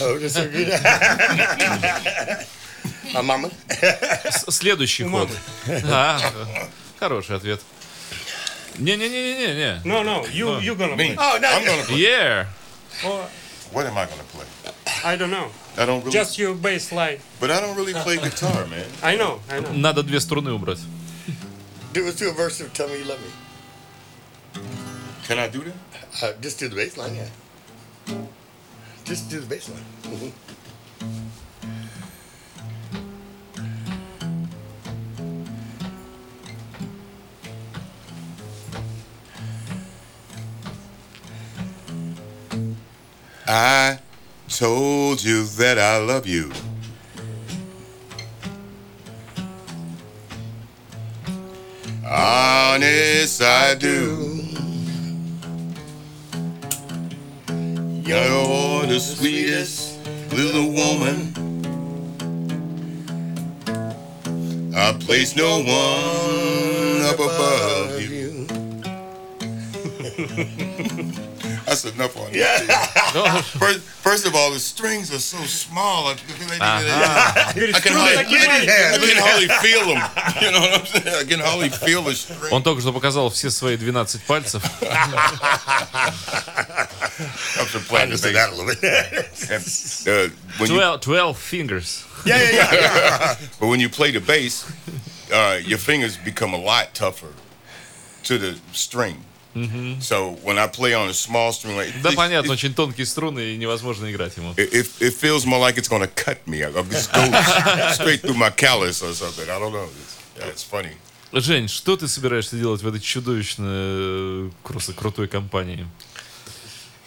Oh, 0.00 0.18
that's 0.18 0.34
so 0.34 0.48
good. 0.50 0.68
My 3.14 3.22
mama. 3.22 3.50
С- 4.30 4.50
Следующий 4.56 5.04
ход. 5.04 5.28
А, 5.84 6.18
хороший 6.98 7.36
ответ. 7.36 7.60
Не-не-не-не-не. 8.79 9.81
No, 9.85 10.03
no, 10.03 10.25
you, 10.27 10.59
you 10.59 10.75
gonna 10.75 10.95
Me. 10.95 11.15
play. 11.15 11.17
Oh, 11.19 11.37
no. 11.41 11.47
I'm 11.49 11.65
gonna 11.65 11.83
play. 11.83 11.97
Yeah. 11.97 12.45
Or, 13.05 13.27
What 13.71 13.85
am 13.85 13.97
I 13.97 14.05
gonna 14.05 14.23
play? 14.31 14.45
I 15.03 15.15
don't 15.17 15.29
know. 15.31 15.49
I 15.77 15.85
don't 15.85 15.99
really, 15.99 16.11
Just 16.11 16.37
your 16.39 16.55
bass 16.55 16.91
line. 16.91 17.19
but 17.39 17.51
I 17.51 17.59
don't 17.59 17.75
really 17.75 17.93
play 17.93 18.17
guitar, 18.17 18.65
man. 18.67 18.85
I 19.03 19.15
know, 19.17 19.41
I 19.49 19.59
know. 19.59 19.71
Надо 19.73 20.03
две 20.03 20.19
струны 20.19 20.51
убрать. 20.53 20.79
Do 21.93 22.07
us 22.07 22.15
do 22.15 22.29
a 22.29 22.33
verse 22.33 22.61
of 22.61 22.71
"Tell 22.73 22.87
Me 22.87 22.97
You 22.99 23.05
Love 23.05 23.19
Me." 23.19 24.61
Can 25.27 25.39
I 25.39 25.47
do 25.49 25.63
that? 25.63 25.73
Uh, 26.23 26.33
just 26.41 26.59
do 26.59 26.67
the 26.69 26.75
bass 26.75 26.95
line, 26.97 27.15
yeah. 27.15 28.15
Just 29.05 29.29
do 29.29 29.39
the 29.39 29.45
bass 29.47 29.67
line. 29.69 29.85
Mhm. 30.03 30.31
I 43.54 43.98
told 44.48 45.22
you 45.22 45.44
that 45.44 45.78
I 45.78 45.98
love 45.98 46.26
you. 46.26 46.50
Honest, 52.02 53.42
I 53.42 53.74
do. 53.74 54.40
You're 58.08 58.86
the 58.86 58.98
sweetest 58.98 59.98
little 60.32 60.72
woman. 60.72 61.34
I 64.74 64.94
place 64.94 65.36
no 65.36 65.58
one 65.58 67.02
up 67.02 67.16
above 67.16 68.00
enough 71.91 72.15
on 72.17 72.31
that. 72.31 73.43
First, 73.59 73.79
first 73.79 74.25
of 74.25 74.35
all, 74.35 74.51
the 74.51 74.59
strings 74.59 75.13
are 75.13 75.19
so 75.19 75.37
small. 75.45 76.07
I, 76.07 76.11
I 76.11 76.15
can 76.15 77.93
hardly, 77.93 78.17
I 78.17 78.23
can 78.23 79.17
hardly 79.17 79.47
feel 79.61 79.85
them. 79.85 80.01
You 80.41 80.51
know 80.51 80.59
what 80.61 80.79
I'm 80.79 80.85
saying? 80.85 81.15
I 81.15 81.23
can 81.27 81.39
hardly 81.39 81.69
feel 81.69 82.01
the 82.03 82.15
string. 82.15 82.51
Он 82.53 82.63
только 82.63 82.81
что 82.81 82.93
показал 82.93 83.29
все 83.29 83.49
свои 83.49 83.75
12 83.77 84.21
пальцев. 84.27 84.63
I'm 87.57 87.67
just 87.67 87.87
playing 87.87 88.09
the 88.09 88.15
Understood 88.15 88.33
bass. 88.33 88.35
that 88.35 88.49
a 88.49 88.55
little 88.55 88.75
bit. 88.81 89.13
And, 89.49 90.31
uh, 90.31 90.33
when 90.59 90.69
you, 90.71 90.77
12, 90.77 91.01
12 91.01 91.37
fingers. 91.37 92.05
yeah, 92.25 92.37
yeah, 92.41 92.51
yeah, 92.51 92.71
yeah. 92.71 93.35
but 93.59 93.67
when 93.67 93.79
you 93.79 93.89
play 93.89 94.11
the 94.11 94.19
bass, 94.21 94.65
uh, 95.33 95.59
your 95.63 95.77
fingers 95.79 96.17
become 96.17 96.53
a 96.53 96.57
lot 96.57 96.93
tougher 96.93 97.33
to 98.23 98.37
the 98.37 98.57
string. 98.73 99.23
So 100.00 100.36
when 100.42 100.58
I 100.58 100.66
play 100.66 100.94
on 100.94 101.08
a 101.08 101.14
small 101.14 101.52
string, 101.52 101.76
like 101.76 101.92
Да, 102.02 102.10
it, 102.10 102.16
понятно, 102.16 102.52
it, 102.52 102.54
очень 102.54 102.74
тонкие 102.74 103.06
струны 103.06 103.54
и 103.54 103.56
невозможно 103.56 104.10
играть 104.10 104.36
ему. 104.36 104.52
it, 104.56 104.72
it, 105.00 105.14
feels 105.14 105.44
more 105.44 105.58
like 105.60 105.76
it's 105.76 105.88
gonna 105.88 106.08
cut 106.08 106.38
me. 106.46 106.62
I'll 106.62 106.84
just 106.84 107.12
go 107.12 107.22
straight 107.92 108.20
through 108.22 108.38
my 108.38 108.50
callus 108.50 109.02
or 109.02 109.12
something. 109.12 109.48
I 109.48 109.58
don't 109.58 109.72
know. 109.72 109.84
It's, 109.84 110.18
yeah, 110.38 110.48
it's 110.48 110.62
funny. 110.62 110.96
Жень, 111.32 111.68
что 111.68 111.96
ты 111.96 112.08
собираешься 112.08 112.56
делать 112.56 112.82
в 112.82 112.86
этой 112.86 113.00
чудовищно 113.00 113.64
э, 113.66 114.50
крутой 114.96 115.28
компании? 115.28 115.78
If 115.78 115.86
I 115.86 115.86
could, 115.86 115.86
I 115.86 115.86
surely 115.86 115.86
would. 115.86 115.88
Ну, 116.20 117.01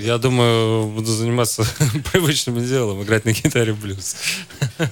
Я 0.00 0.18
думаю, 0.18 0.86
буду 0.86 1.12
заниматься 1.12 1.64
привычным 2.12 2.64
делом, 2.64 3.02
играть 3.02 3.24
на 3.24 3.32
гитаре 3.32 3.72
блюз. 3.74 4.16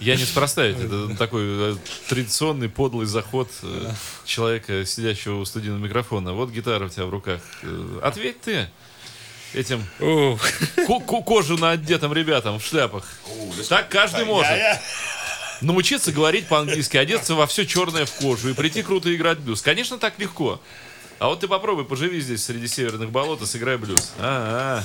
Я 0.00 0.16
неспроста, 0.16 0.66
ведь 0.66 0.78
это 0.78 1.16
такой 1.16 1.42
э, 1.44 1.76
традиционный 2.08 2.68
подлый 2.68 3.06
заход 3.06 3.50
э, 3.62 3.90
человека, 4.24 4.84
сидящего 4.84 5.36
у 5.40 5.44
студийного 5.44 5.80
микрофона. 5.80 6.32
Вот 6.34 6.50
гитара 6.50 6.86
у 6.86 6.88
тебя 6.88 7.06
в 7.06 7.10
руках. 7.10 7.40
Э, 7.62 8.00
Ответь 8.02 8.40
ты 8.42 8.68
этим 9.54 9.84
кожу 11.24 11.56
на 11.56 11.70
одетым 11.72 12.12
ребятам 12.12 12.58
в 12.58 12.64
шляпах. 12.64 13.04
Так 13.68 13.88
каждый 13.88 14.24
может. 14.24 14.50
Научиться 15.60 16.12
говорить 16.12 16.48
по-английски, 16.48 16.96
одеться 16.96 17.34
во 17.34 17.46
все 17.46 17.64
черное 17.64 18.04
в 18.04 18.12
кожу 18.12 18.50
и 18.50 18.52
прийти 18.52 18.82
круто 18.82 19.14
играть 19.14 19.38
блюз. 19.38 19.62
Конечно, 19.62 19.98
так 19.98 20.18
легко. 20.18 20.60
А 21.18 21.28
вот 21.28 21.40
ты 21.40 21.48
попробуй, 21.48 21.84
поживи 21.84 22.20
здесь 22.20 22.44
среди 22.44 22.66
северных 22.66 23.10
болот 23.10 23.40
и 23.42 23.46
сыграй 23.46 23.76
блюз. 23.78 24.12
А, 24.18 24.82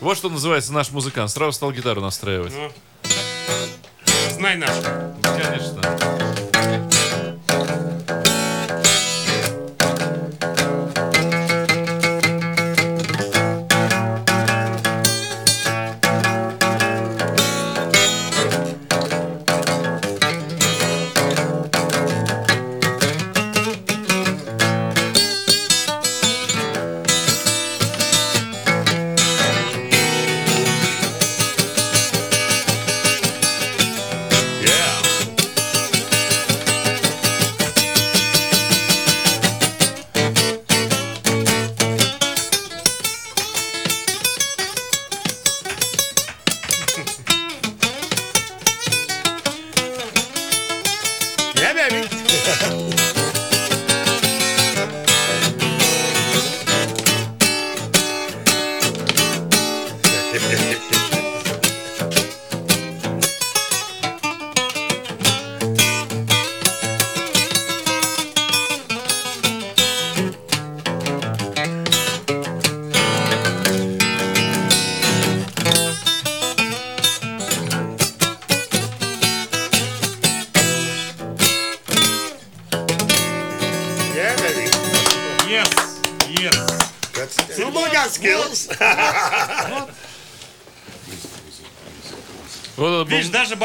Вот 0.00 0.18
что 0.18 0.28
называется 0.28 0.72
наш 0.72 0.90
музыкант. 0.90 1.30
Сразу 1.30 1.52
стал 1.52 1.72
гитару 1.72 2.00
настраивать. 2.02 2.52
Знай 4.32 4.56
наш. 4.56 4.76
Конечно. 5.22 6.33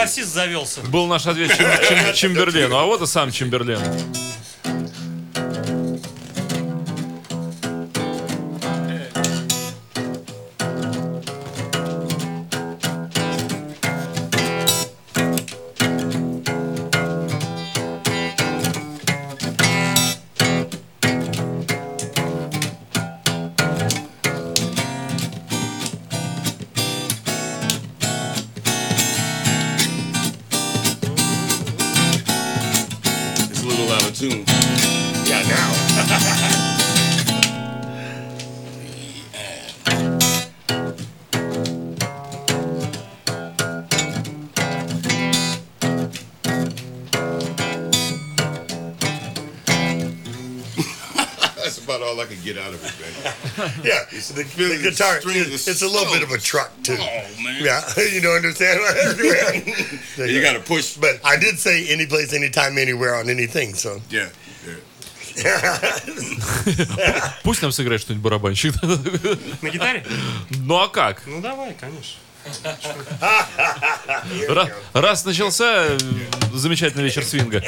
Басист 0.09 0.33
завелся. 0.33 0.81
был 0.81 1.05
наш 1.07 1.27
ответ 1.27 1.51
Чем- 1.55 2.13
Чем-. 2.13 2.73
А 2.73 2.85
вот 2.85 3.01
и 3.01 3.05
сам 3.05 3.31
Чемберлен. 3.31 3.79
All 52.19 52.25
I 52.25 52.27
could 52.27 52.43
get 52.43 52.57
out 52.57 52.73
of 52.73 52.83
it, 52.83 52.93
man. 52.99 53.71
Yeah, 53.83 54.03
the, 54.09 54.43
the 54.43 54.79
guitar. 54.83 55.19
string 55.21 55.37
It's, 55.37 55.67
is 55.67 55.81
a 55.81 55.87
little 55.87 56.11
bit 56.13 56.23
of 56.23 56.31
a 56.31 56.37
truck 56.37 56.71
too. 56.83 56.97
Oh 56.99 57.43
man. 57.43 57.63
Yeah, 57.63 57.81
you 58.13 58.21
don't 58.21 58.35
understand. 58.35 58.79
You 60.17 60.41
gotta 60.41 60.59
push. 60.59 60.95
But 60.97 61.19
I 61.23 61.37
did 61.37 61.59
say 61.59 61.87
any 61.87 62.05
place, 62.05 62.33
anytime, 62.33 62.77
anywhere 62.77 63.15
on 63.15 63.29
anything. 63.29 63.73
So 63.75 64.01
Yeah. 64.09 64.29
yeah. 65.35 65.79
Пусть 67.43 67.61
нам 67.61 67.71
сыграет 67.71 68.01
что-нибудь 68.01 68.23
барабанщик. 68.23 68.73
На 69.61 69.69
гитаре? 69.69 70.05
Ну 70.49 70.75
а 70.77 70.89
как? 70.89 71.25
Ну 71.25 71.41
давай, 71.41 71.73
конечно. 71.79 72.19
Ра- 74.47 74.71
раз 74.93 75.25
начался 75.25 75.85
э, 75.87 75.97
замечательный 76.53 77.03
вечер 77.03 77.23
свинга. 77.23 77.61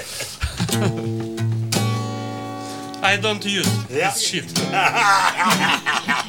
I 3.03 3.17
don't 3.17 3.43
use 3.43 3.85
this 3.87 4.21
shit. 4.21 4.45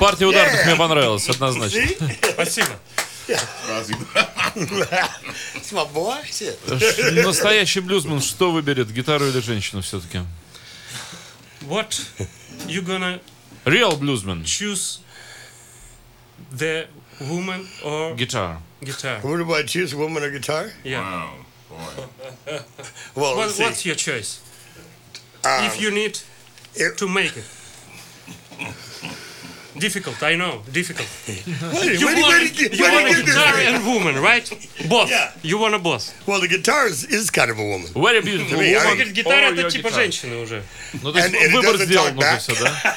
Партия 0.00 0.26
ударных 0.26 0.64
мне 0.66 0.76
понравилась, 0.76 1.28
однозначно. 1.28 1.82
Спасибо. 2.34 2.78
Настоящий 7.24 7.80
блюзман 7.80 8.20
что 8.20 8.50
выберет, 8.52 8.90
гитару 8.90 9.26
или 9.28 9.40
женщину 9.40 9.82
все-таки? 9.82 10.20
What 11.62 12.00
you 12.66 12.82
gonna 12.82 13.20
Real 13.64 13.98
bluesman. 13.98 14.44
choose 14.44 15.00
the 16.50 16.86
woman 17.20 17.68
or 17.84 18.14
Guitar. 18.16 18.58
guitar? 18.80 19.20
What 19.22 19.40
about 19.40 19.66
choose 19.66 19.94
woman 19.94 20.22
or 20.22 20.30
guitar? 20.30 20.70
Yeah. 20.82 21.00
Wow, 21.02 21.30
boy. 21.68 22.62
Well, 23.14 23.36
What, 23.36 23.58
what's 23.58 23.84
your 23.84 23.94
choice? 23.94 24.40
Um, 25.44 25.64
if 25.66 25.80
you 25.80 25.90
need 25.90 26.18
if- 26.74 26.96
to 26.96 27.08
make 27.08 27.36
it. 27.36 27.44
Difficult, 29.80 30.22
I 30.22 30.34
know, 30.36 30.62
difficult. 30.72 31.08
You 32.00 32.06
wait, 32.06 32.20
want, 32.22 32.34
wait, 32.34 32.58
wait, 32.58 32.78
you 32.78 32.84
want 32.84 33.06
a 33.08 33.22
guitar 33.30 33.54
and 33.68 33.76
woman, 33.86 34.14
right? 34.30 34.46
Both. 34.88 35.10
Yeah. 35.10 35.32
You 35.42 35.56
want 35.58 35.74
a 35.74 35.78
both. 35.78 36.04
Well, 36.26 36.40
the 36.40 36.48
guitar 36.48 36.86
is, 36.86 37.04
is 37.04 37.30
kind 37.30 37.50
of 37.50 37.58
a 37.58 37.64
woman. 37.72 37.88
Very 37.94 38.20
beautiful 38.22 38.58
I 38.60 38.74
woman. 38.74 38.94
Говорит, 38.96 39.12
гитара 39.14 39.46
or 39.50 39.54
это 39.54 39.70
типа 39.70 39.88
guitar. 39.88 39.94
женщины 40.00 40.36
уже. 40.42 40.62
Ну, 41.02 41.12
то 41.12 41.18
есть 41.18 41.28
And- 41.28 41.36
and 41.36 41.50
it 41.50 41.52
выбор 41.56 41.74
doesn't 41.76 41.86
сделан 41.86 42.14
talk 42.14 42.18
уже 42.18 42.26
back. 42.26 42.38
все, 42.40 42.54
да? 42.62 42.96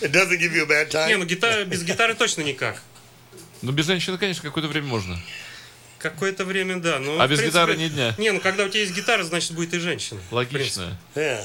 It 0.00 0.10
doesn't 0.12 0.38
give 0.40 0.52
you 0.54 0.62
a 0.62 0.66
bad 0.66 0.86
Не, 1.08 1.14
time. 1.14 1.16
ну 1.18 1.24
гитара, 1.26 1.64
без 1.64 1.82
гитары 1.82 2.14
точно 2.14 2.42
никак. 2.42 2.82
Ну, 3.62 3.72
без 3.72 3.86
женщины, 3.86 4.18
конечно, 4.18 4.42
какое-то 4.42 4.68
время 4.68 4.86
можно. 4.86 5.18
Какое-то 5.98 6.44
время, 6.44 6.76
да. 6.76 6.98
Но, 6.98 7.20
А 7.20 7.26
без 7.26 7.38
принципе, 7.38 7.48
гитары 7.48 7.76
ни 7.76 7.88
дня. 7.88 8.14
Не, 8.18 8.30
ну 8.32 8.40
когда 8.40 8.64
у 8.64 8.68
тебя 8.68 8.80
есть 8.80 8.94
гитара, 8.94 9.24
значит 9.24 9.52
будет 9.52 9.74
и 9.74 9.78
женщина. 9.78 10.20
Логично. 10.30 10.96
Yeah. 11.14 11.44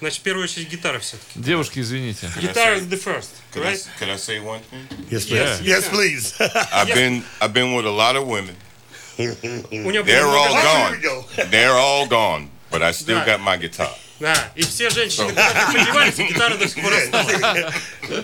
Значит, 0.00 0.18
в 0.18 0.22
первую 0.22 0.44
очередь 0.44 0.68
гитара 0.68 0.98
все-таки. 0.98 1.38
Девушки, 1.38 1.78
извините. 1.78 2.26
Guitar 2.40 2.76
is 2.76 2.88
the 2.88 2.96
first, 3.00 3.28
Could 3.54 3.62
I, 3.64 3.70
right? 3.74 3.88
could 4.00 4.08
I 4.10 4.16
say 4.16 4.40
one 4.40 4.60
thing? 4.70 4.84
Yes, 5.10 5.24
please. 5.26 5.30
Yes, 5.30 5.60
you 5.60 5.66
Yes, 5.68 5.84
can. 5.88 5.94
please. 5.94 6.34
I've 6.72 6.92
been 6.92 7.22
I've 7.40 7.52
been 7.52 7.74
with 7.76 7.86
a 7.86 7.90
lot 7.90 8.16
of 8.16 8.26
women. 8.26 8.56
У 9.18 9.90
него 9.90 10.02
They're 10.04 10.22
было 10.24 10.36
all 10.36 10.48
много 10.48 10.58
Oh, 10.58 10.90
женщин. 10.90 10.90
here 10.90 10.96
we 10.96 11.02
go. 11.02 11.50
They're 11.50 11.76
all 11.78 12.06
gone, 12.08 12.48
but 12.70 12.82
I 12.82 12.92
still 12.92 13.18
Да. 13.20 13.26
got 13.26 13.40
my 13.40 13.56
guitar. 13.56 13.94
Да, 14.19 14.35
и 14.55 14.63
все 14.63 14.89
женщины 14.89 15.29
куда-то 15.29 15.71
подевались, 15.71 16.17
и 16.17 16.23
гитара 16.23 16.57
до 16.57 16.67
сих 16.67 16.81
пор 16.81 16.91
осталась. 16.93 17.73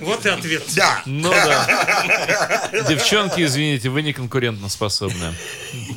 Вот 0.01 0.25
и 0.25 0.29
ответ. 0.29 0.63
Да. 0.75 1.01
Ну 1.05 1.29
да. 1.29 2.69
Девчонки, 2.89 3.43
извините, 3.43 3.89
вы 3.89 4.01
не 4.01 4.11
конкурентно 4.13 4.69
способны. 4.69 5.35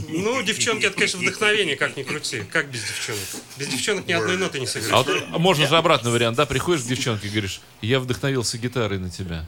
Ну, 0.08 0.42
девчонки, 0.42 0.84
это, 0.84 0.94
конечно, 0.96 1.18
вдохновение, 1.20 1.76
как 1.76 1.96
ни 1.96 2.02
крути. 2.02 2.42
Как 2.52 2.68
без 2.68 2.82
девчонок? 2.82 3.20
Без 3.56 3.68
девчонок 3.68 4.06
ни 4.06 4.12
одной 4.12 4.36
ноты 4.36 4.58
не 4.60 4.66
А 4.66 4.68
сыграешь. 4.68 5.06
вот 5.06 5.24
а 5.32 5.38
можно 5.38 5.66
же 5.66 5.76
обратный 5.76 6.10
вариант, 6.10 6.36
да? 6.36 6.46
Приходишь 6.46 6.84
к 6.84 6.86
девчонке 6.86 7.28
и 7.28 7.30
говоришь, 7.30 7.60
я 7.80 7.98
вдохновился 7.98 8.58
гитарой 8.58 8.98
на 8.98 9.10
тебя. 9.10 9.46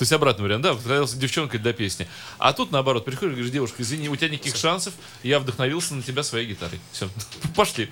То 0.00 0.04
есть 0.04 0.12
обратный 0.14 0.44
вариант, 0.44 0.62
да, 0.62 0.72
вдохновился 0.72 1.18
девчонкой 1.18 1.60
для 1.60 1.74
песни. 1.74 2.08
А 2.38 2.54
тут 2.54 2.72
наоборот, 2.72 3.04
приходишь 3.04 3.32
и 3.32 3.34
говоришь, 3.34 3.52
девушка, 3.52 3.82
извини, 3.82 4.08
у 4.08 4.16
тебя 4.16 4.30
никаких 4.30 4.56
шансов, 4.56 4.94
я 5.22 5.38
вдохновился 5.38 5.94
на 5.94 6.02
тебя 6.02 6.22
своей 6.22 6.46
гитарой. 6.46 6.80
Все, 6.90 7.10
пошли. 7.54 7.90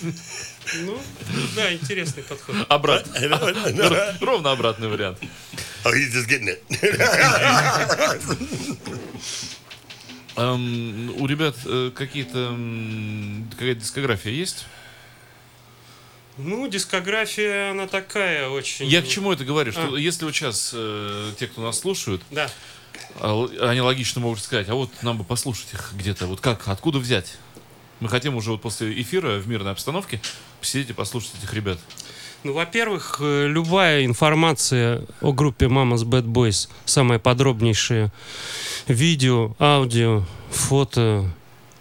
Ну, 0.00 0.98
да, 1.54 1.70
интересный 1.70 2.22
подход. 2.22 2.56
Обратно. 2.70 4.16
Ровно 4.22 4.52
обратный 4.52 4.88
вариант. 4.88 5.18
Oh, 5.84 5.92
he's 5.92 6.14
just 6.14 6.30
getting 6.30 6.48
it. 6.48 6.62
Эм, 10.36 11.14
у 11.20 11.26
ребят 11.26 11.56
э, 11.66 11.90
какие-то 11.94 12.56
какая-то 13.50 13.80
дискография 13.82 14.32
есть? 14.32 14.64
Ну, 16.44 16.66
дискография, 16.68 17.70
она 17.70 17.86
такая 17.86 18.48
очень... 18.48 18.86
Я 18.86 19.02
к 19.02 19.08
чему 19.08 19.32
это 19.32 19.44
говорю? 19.44 19.72
Что 19.72 19.94
А. 19.94 19.98
если 19.98 20.24
вот 20.24 20.34
сейчас 20.34 20.72
э, 20.74 21.30
те, 21.38 21.46
кто 21.46 21.62
нас 21.62 21.78
слушают, 21.78 22.22
Да. 22.30 22.50
а, 23.20 23.48
они 23.70 23.80
логично 23.80 24.20
могут 24.20 24.40
сказать, 24.40 24.68
а 24.68 24.74
вот 24.74 24.90
нам 25.02 25.18
бы 25.18 25.24
послушать 25.24 25.72
их 25.72 25.92
где-то, 25.94 26.26
вот 26.26 26.40
как, 26.40 26.66
откуда 26.68 26.98
взять 26.98 27.36
Мы 28.00 28.08
хотим 28.08 28.34
уже 28.34 28.50
вот 28.50 28.60
после 28.62 29.00
эфира 29.00 29.38
в 29.38 29.46
мирной 29.46 29.70
обстановке 29.72 30.20
посидеть 30.60 30.90
и 30.90 30.92
послушать 30.92 31.32
этих 31.38 31.54
ребят. 31.54 31.78
Ну, 32.42 32.52
во-первых, 32.54 33.18
э, 33.20 33.46
любая 33.46 34.04
информация 34.04 35.04
о 35.20 35.32
группе 35.32 35.66
Mama's 35.66 36.02
Bad 36.04 36.24
Boys, 36.24 36.68
самое 36.84 37.20
подробнейшее 37.20 38.10
видео, 38.88 39.54
аудио, 39.60 40.24
фото, 40.50 41.30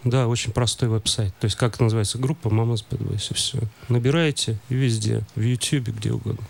Да, 0.05 0.29
очень 0.29 0.53
простой 0.53 0.89
веб-сайт. 0.89 1.35
То 1.41 1.47
есть, 1.47 1.57
как 1.57 1.81
называется 1.81 2.19
группа 2.19 2.47
Mama's 2.49 2.85
Bad 2.89 2.99
Boys, 2.99 3.27
и 3.31 3.35
все. 3.35 3.59
Набираете 3.89 4.59
везде, 4.69 5.23
в 5.35 5.41
YouTube, 5.41 5.89
где 5.89 6.13
угодно. 6.13 6.45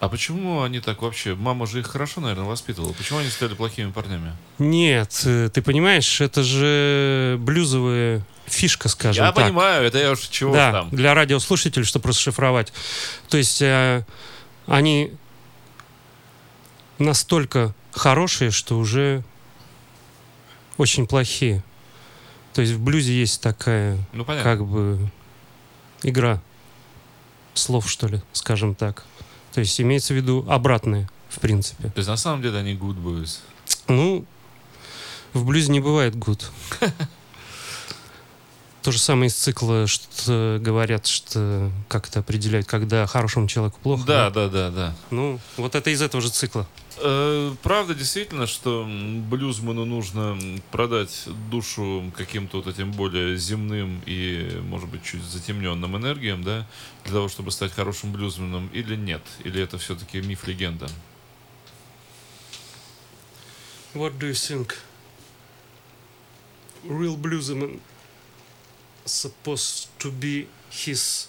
А 0.00 0.08
почему 0.08 0.62
они 0.62 0.80
так 0.80 1.02
вообще? 1.02 1.34
Мама 1.34 1.66
же 1.66 1.80
их 1.80 1.86
хорошо, 1.88 2.22
наверное, 2.22 2.46
воспитывала. 2.46 2.94
Почему 2.94 3.18
они 3.18 3.28
стали 3.28 3.52
плохими 3.52 3.90
парнями? 3.90 4.32
Нет, 4.58 5.20
э, 5.26 5.50
ты 5.52 5.60
понимаешь, 5.60 6.22
это 6.22 6.42
же 6.42 7.36
блюзовая 7.40 8.24
фишка, 8.50 8.88
скажем 8.88 9.24
я 9.24 9.32
так. 9.32 9.44
понимаю, 9.46 9.84
это 9.84 9.98
я 9.98 10.10
уж 10.12 10.20
чего 10.20 10.52
да, 10.52 10.72
там. 10.72 10.90
для 10.90 11.14
радиослушателей, 11.14 11.84
чтобы 11.84 12.08
расшифровать. 12.08 12.72
То 13.28 13.36
есть 13.38 13.62
э, 13.62 14.04
они 14.66 15.12
настолько 16.98 17.74
хорошие, 17.92 18.50
что 18.50 18.78
уже 18.78 19.22
очень 20.76 21.06
плохие. 21.06 21.62
То 22.52 22.62
есть 22.62 22.74
в 22.74 22.80
блюзе 22.80 23.12
есть 23.12 23.40
такая, 23.40 23.98
Ну, 24.12 24.24
понятно. 24.24 24.50
как 24.50 24.66
бы, 24.66 24.98
игра 26.02 26.40
слов, 27.54 27.88
что 27.88 28.06
ли, 28.08 28.20
скажем 28.32 28.74
так. 28.74 29.04
То 29.52 29.60
есть 29.60 29.80
имеется 29.80 30.14
в 30.14 30.16
виду 30.16 30.44
обратное, 30.48 31.08
в 31.28 31.38
принципе. 31.40 31.88
То 31.88 31.98
есть 31.98 32.08
на 32.08 32.16
самом 32.16 32.42
деле 32.42 32.58
они 32.58 32.74
good 32.74 32.96
boys. 33.02 33.38
Ну, 33.88 34.24
в 35.32 35.44
блюзе 35.44 35.70
не 35.72 35.80
бывает 35.80 36.16
гуд. 36.16 36.50
То 38.82 38.92
же 38.92 38.98
самое 38.98 39.28
из 39.28 39.34
цикла, 39.34 39.86
что 39.86 40.58
говорят, 40.60 41.06
что 41.06 41.70
как 41.88 42.08
это 42.08 42.20
определяют, 42.20 42.66
когда 42.66 43.06
хорошему 43.06 43.46
человеку 43.46 43.78
плохо. 43.82 44.06
Да, 44.06 44.30
да, 44.30 44.48
да, 44.48 44.70
да. 44.70 44.96
Ну, 45.10 45.38
вот 45.58 45.74
это 45.74 45.90
из 45.90 46.00
этого 46.00 46.22
же 46.22 46.30
цикла. 46.30 46.66
Э, 46.96 47.54
Правда, 47.62 47.94
действительно, 47.94 48.46
что 48.46 48.88
блюзману 49.28 49.84
нужно 49.84 50.38
продать 50.70 51.24
душу 51.50 52.10
каким-то 52.16 52.58
вот 52.58 52.68
этим 52.68 52.90
более 52.92 53.36
земным 53.36 54.00
и, 54.06 54.58
может 54.62 54.88
быть, 54.88 55.02
чуть 55.02 55.22
затемненным 55.24 55.96
энергиям, 55.98 56.42
да, 56.42 56.66
для 57.04 57.12
того, 57.12 57.28
чтобы 57.28 57.50
стать 57.50 57.72
хорошим 57.72 58.12
блюзманом, 58.12 58.68
или 58.72 58.96
нет? 58.96 59.22
Или 59.44 59.62
это 59.62 59.76
все-таки 59.76 60.22
миф-легенда? 60.22 60.88
What 63.94 64.18
do 64.18 64.30
you 64.30 64.32
think? 64.32 64.72
Real 66.84 67.16
bluesman 67.18 67.78
supposed 69.05 69.87
to 69.99 70.11
be 70.11 70.47
his 70.69 71.27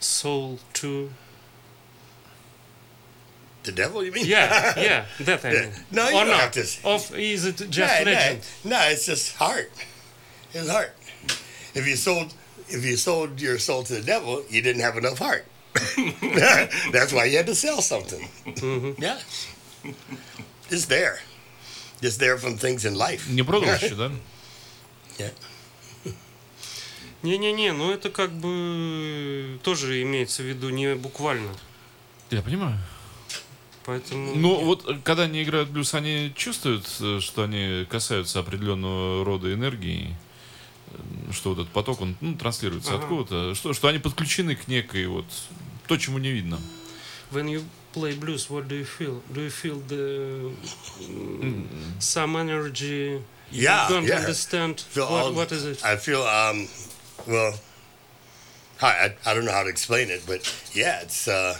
soul 0.00 0.58
too? 0.72 1.10
The 3.64 3.70
devil, 3.72 4.02
you 4.04 4.10
mean? 4.10 4.26
Yeah, 4.26 4.72
yeah, 4.76 5.04
that 5.20 5.44
I 5.44 5.50
mean. 5.52 5.70
No, 5.92 6.08
you 6.08 6.16
or 6.16 6.20
don't 6.24 6.28
not? 6.30 6.40
have 6.40 6.50
to 6.52 6.64
say- 6.64 6.80
Of 6.84 7.14
is 7.16 7.44
it 7.44 7.56
just 7.70 7.78
no, 8.04 8.10
legend? 8.10 8.40
No, 8.64 8.70
no, 8.70 8.82
it's 8.88 9.06
just 9.06 9.36
heart. 9.36 9.70
It's 10.52 10.68
heart. 10.68 10.96
If 11.74 11.86
you 11.86 11.94
sold 11.96 12.34
if 12.68 12.84
you 12.84 12.96
sold 12.96 13.40
your 13.40 13.58
soul 13.58 13.84
to 13.84 13.94
the 13.94 14.02
devil, 14.02 14.44
you 14.50 14.62
didn't 14.62 14.82
have 14.82 14.96
enough 14.96 15.18
heart. 15.18 15.44
That's 16.92 17.12
why 17.12 17.24
you 17.26 17.36
had 17.36 17.46
to 17.46 17.54
sell 17.54 17.80
something. 17.80 18.28
Yeah. 18.98 19.18
Just 20.68 20.88
there. 20.88 21.20
Just 22.00 22.18
there 22.18 22.36
from 22.38 22.56
things 22.58 22.84
in 22.84 22.94
life. 22.96 23.28
Не 23.30 23.42
продал 23.42 23.74
еще, 23.78 23.94
да? 23.94 24.10
Yeah. 25.18 25.30
Не-не-не, 27.27 27.73
ну 27.73 27.91
это 27.91 28.09
как 28.09 28.31
бы 28.31 29.59
тоже 29.63 30.01
имеется 30.03 30.43
в 30.43 30.45
виду 30.45 30.69
не 30.69 30.95
буквально. 30.95 31.51
Я 32.31 32.41
понимаю. 32.41 32.77
Поэтому... 33.85 34.35
Ну, 34.35 34.63
вот 34.65 34.87
э, 34.87 34.99
когда 35.03 35.23
они 35.23 35.43
играют 35.43 35.69
блюз, 35.69 35.93
они 35.93 36.33
чувствуют, 36.35 36.85
э, 36.99 37.19
что 37.21 37.43
они 37.43 37.85
касаются 37.89 38.39
определенного 38.39 39.23
рода 39.23 39.53
энергии, 39.53 40.13
э, 40.87 41.31
что 41.31 41.49
вот 41.51 41.59
этот 41.59 41.71
поток, 41.71 42.01
он 42.01 42.17
ну, 42.19 42.35
транслируется 42.35 42.95
Ага. 42.95 43.03
откуда-то, 43.03 43.55
что, 43.55 43.73
что 43.73 43.87
они 43.87 43.99
подключены 43.99 44.55
к 44.55 44.67
некой 44.67 45.07
вот 45.07 45.25
то, 45.87 45.97
чему 45.97 46.17
не 46.17 46.31
видно. 46.31 46.59
When 47.31 47.47
you 47.49 47.63
play 47.93 48.17
blues, 48.17 48.49
what 48.49 48.67
do 48.67 48.75
you 48.79 48.85
feel? 48.85 49.21
Do 49.33 49.41
you 49.41 49.49
feel 49.49 49.81
the 49.87 50.51
some 51.99 52.35
energy? 52.37 53.21
Yeah, 53.51 53.87
You 53.87 53.95
don't 53.95 54.05
yeah. 54.05 54.17
understand 54.19 54.81
Feel 54.93 55.05
what, 55.09 55.23
all- 55.23 55.33
what 55.33 55.51
is 55.53 55.65
it? 55.65 55.81
I 55.83 55.95
feel 55.97 56.23
um 56.23 56.67
well 57.26 57.54
I, 58.80 58.86
I 59.06 59.14
I 59.30 59.34
don't 59.34 59.44
know 59.44 59.52
how 59.52 59.62
to 59.62 59.68
explain 59.70 60.10
it, 60.10 60.22
but 60.26 60.40
yeah, 60.74 61.02
it's 61.02 61.28
uh 61.28 61.56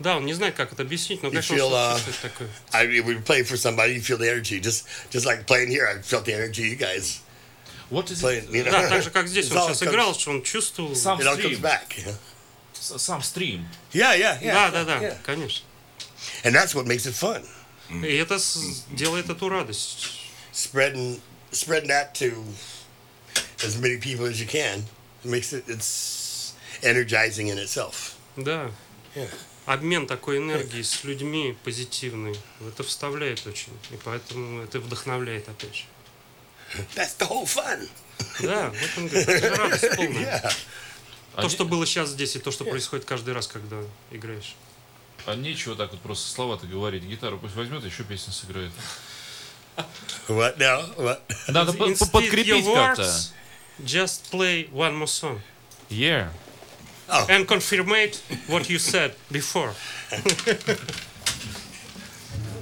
Да, 0.00 0.16
он 0.16 0.26
не 0.26 0.34
знает, 0.34 0.56
как 0.56 0.72
это 0.72 0.82
объяснить, 0.82 1.22
но, 1.22 1.28
You 1.28 1.32
конечно, 1.32 1.54
feel, 1.54 1.66
он 1.66 1.72
uh, 1.72 1.94
чувствует 2.04 2.20
такое. 2.20 2.48
I 2.72 2.86
we 2.86 3.14
play 3.22 3.44
for 3.44 3.56
somebody, 3.56 3.94
you 3.94 4.00
feel 4.02 4.18
the 4.18 4.28
energy. 4.28 4.58
Just 4.60 4.86
just 5.10 5.24
like 5.24 5.46
playing 5.46 5.70
here, 5.70 5.86
I 5.86 6.02
felt 6.02 6.24
the 6.24 6.34
energy 6.34 6.62
you 6.62 6.76
guys 6.76 7.20
What 7.90 8.10
is 8.10 8.20
playing. 8.20 8.50
You 8.52 8.64
know? 8.64 8.72
Да, 8.72 8.88
так 8.88 9.02
же, 9.04 9.10
как 9.10 9.28
здесь 9.28 9.46
It's 9.46 9.52
он 9.52 9.58
all 9.58 9.68
сейчас 9.68 9.82
comes- 9.82 9.90
играл, 9.92 10.14
что 10.18 10.30
он 10.30 10.42
чувствовал. 10.42 10.96
Сам 10.96 11.20
It 11.20 11.26
all 11.26 11.36
стрим. 11.36 11.50
comes 11.52 11.60
back. 11.60 11.96
You 11.96 12.06
know? 12.06 12.98
Сам 12.98 13.22
стрим. 13.22 13.68
Yeah, 13.92 14.14
yeah, 14.14 14.38
yeah. 14.42 14.52
Да, 14.54 14.70
да, 14.70 14.84
да, 14.84 14.98
yeah. 15.00 15.16
конечно. 15.24 15.64
And 16.42 16.54
that's 16.54 16.74
what 16.74 16.86
makes 16.86 17.06
it 17.06 17.14
fun. 17.14 17.46
И 17.90 18.16
это 18.16 18.38
с- 18.40 18.84
делает 18.90 19.28
эту 19.30 19.48
радость. 19.48 20.08
Spreading 20.52 21.20
spreading 21.52 21.88
that 21.88 22.14
to 22.14 22.44
as 23.64 23.76
many 23.78 23.98
people 23.98 24.24
as 24.26 24.40
you 24.40 24.46
can 24.46 24.86
Makes 25.23 25.53
it 25.53 25.67
it's 25.67 26.53
energizing 26.81 27.49
in 27.49 27.57
itself. 27.57 28.15
Да. 28.35 28.71
Yeah. 29.15 29.29
Обмен 29.65 30.07
такой 30.07 30.37
энергией 30.37 30.83
с 30.83 31.03
людьми 31.03 31.55
позитивный. 31.63 32.35
Это 32.67 32.83
вставляет 32.83 33.45
очень. 33.45 33.73
И 33.91 33.99
поэтому 34.03 34.63
это 34.63 34.79
вдохновляет 34.79 35.47
опять 35.47 35.75
же. 35.75 35.83
That's 36.95 37.17
the 37.17 37.27
whole 37.27 37.45
fun. 37.45 37.87
Да, 38.41 38.69
вот 38.69 38.89
он 38.97 39.07
говорит, 39.07 39.29
это 39.29 39.55
радость 39.55 39.89
полная. 39.95 40.41
Yeah. 40.41 40.53
То, 41.41 41.49
что 41.49 41.65
было 41.65 41.85
сейчас 41.85 42.09
здесь, 42.09 42.35
и 42.35 42.39
то, 42.39 42.51
что 42.51 42.65
происходит 42.65 43.05
каждый 43.05 43.33
раз, 43.33 43.47
когда 43.47 43.77
играешь. 44.11 44.55
А 45.25 45.35
нечего 45.35 45.75
так 45.75 45.91
вот 45.91 46.01
просто 46.01 46.29
слова-то 46.31 46.65
говорить. 46.65 47.03
Гитару 47.03 47.37
пусть 47.37 47.55
возьмет, 47.55 47.83
еще 47.83 48.03
песню 48.03 48.33
сыграет. 48.33 48.71
What 50.27 50.57
now? 50.57 50.95
What? 50.97 51.21
Надо 51.47 51.73
подкрепить 51.73 52.65
как-то. 52.65 53.21
Words, 53.79 53.91
Just 53.91 54.31
play 54.31 54.65
one 54.71 54.95
more 54.95 55.07
song. 55.07 55.39
Yeah. 55.89 56.29
Oh. 57.09 57.25
And 57.29 57.47
confirmate 57.47 58.21
what 58.47 58.69
you 58.69 58.77
said 58.79 59.15
before. 59.31 59.73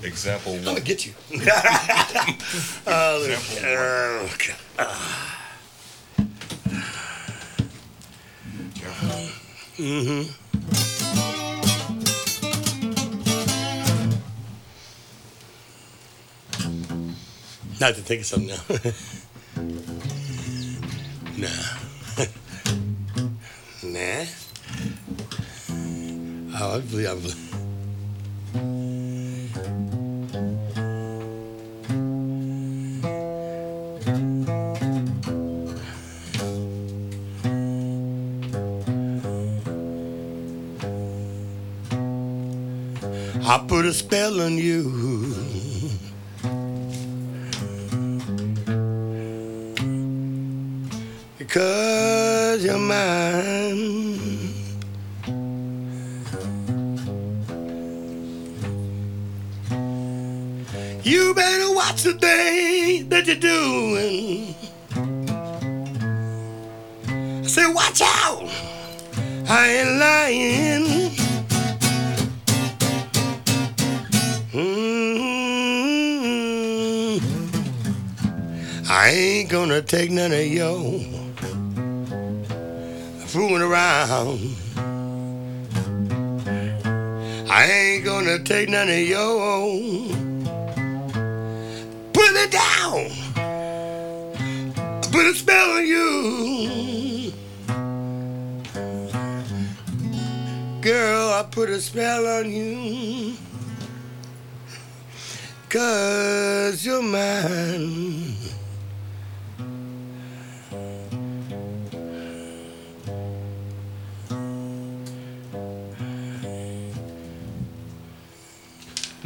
Example 0.03 0.51
one. 0.53 0.59
I'm 0.59 0.65
gonna 0.65 0.79
get 0.81 1.05
you. 1.05 1.13
uh, 2.87 3.17
look, 3.19 3.39
uh, 3.63 4.27
okay. 4.33 4.55
Mm-hmm. 9.77 10.31
Not 17.79 17.93
to 17.93 18.01
think 18.01 18.21
of 18.21 18.25
something 18.25 18.47
now. 18.47 19.93
Ne. 21.37 21.49
ne? 23.83 24.27
Avli, 26.51 27.05
avli. 27.05 27.33
I 43.49 43.65
put 43.67 43.85
a 43.85 43.93
spell 43.93 44.41
on 44.41 44.57
you. 44.57 45.16
Take 79.87 80.11
none 80.11 80.33
of 80.33 80.45
yo 80.45 80.99
fooling 83.27 83.61
around. 83.61 84.39
I 87.49 87.65
ain't 87.71 88.03
gonna 88.03 88.39
take 88.39 88.67
none 88.67 88.89
of 88.89 88.99
yo. 88.99 90.07
Put 92.11 92.31
it 92.33 92.51
down. 92.51 93.11
Put 95.11 95.25
a 95.25 95.33
spell 95.33 95.71
on 95.71 95.85
you. 95.85 97.31
Girl, 100.81 101.29
I 101.33 101.43
put 101.49 101.69
a 101.69 101.79
spell 101.79 102.27
on 102.27 102.51
you. 102.51 103.35
Cause 105.69 106.85
you're 106.85 107.01
mine. 107.01 108.56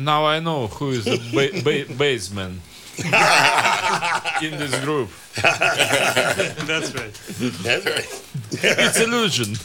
Now 0.01 0.27
I 0.27 0.41
know 0.41 0.67
who 0.69 0.91
is 0.91 1.05
the 1.05 1.19
ba- 1.33 1.63
ba- 1.63 1.87
baseman 1.95 2.61
in 4.43 4.59
this 4.59 4.75
group. 4.85 5.11
That's 5.37 6.95
right. 6.95 7.15
That's 7.63 7.85
right. 7.87 8.23
It's 8.53 9.01
illusion. 9.01 9.57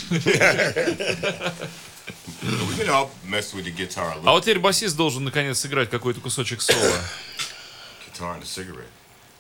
We 2.44 2.76
can 2.78 2.90
all 2.90 3.12
mess 3.28 3.54
with 3.54 3.66
the 3.66 3.72
guitar 3.72 4.12
a 4.12 4.14
А 4.14 4.16
little. 4.16 4.34
вот 4.34 4.44
теперь 4.44 4.60
басист 4.60 4.96
должен 4.96 5.24
наконец 5.24 5.60
сыграть 5.60 5.90
какой-то 5.90 6.20
кусочек 6.22 6.62
соло. 6.62 6.98
Guitar 8.08 8.36
and 8.36 8.44
a 8.44 8.46
cigarette. 8.46 8.90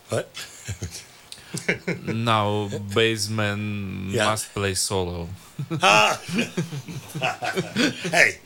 What? 0.10 0.28
Now 2.07 2.69
baseman 2.95 4.11
Yeah. 4.11 4.27
must 4.27 4.53
play 4.55 4.75
solo. 4.75 5.29
Hey, 8.11 8.39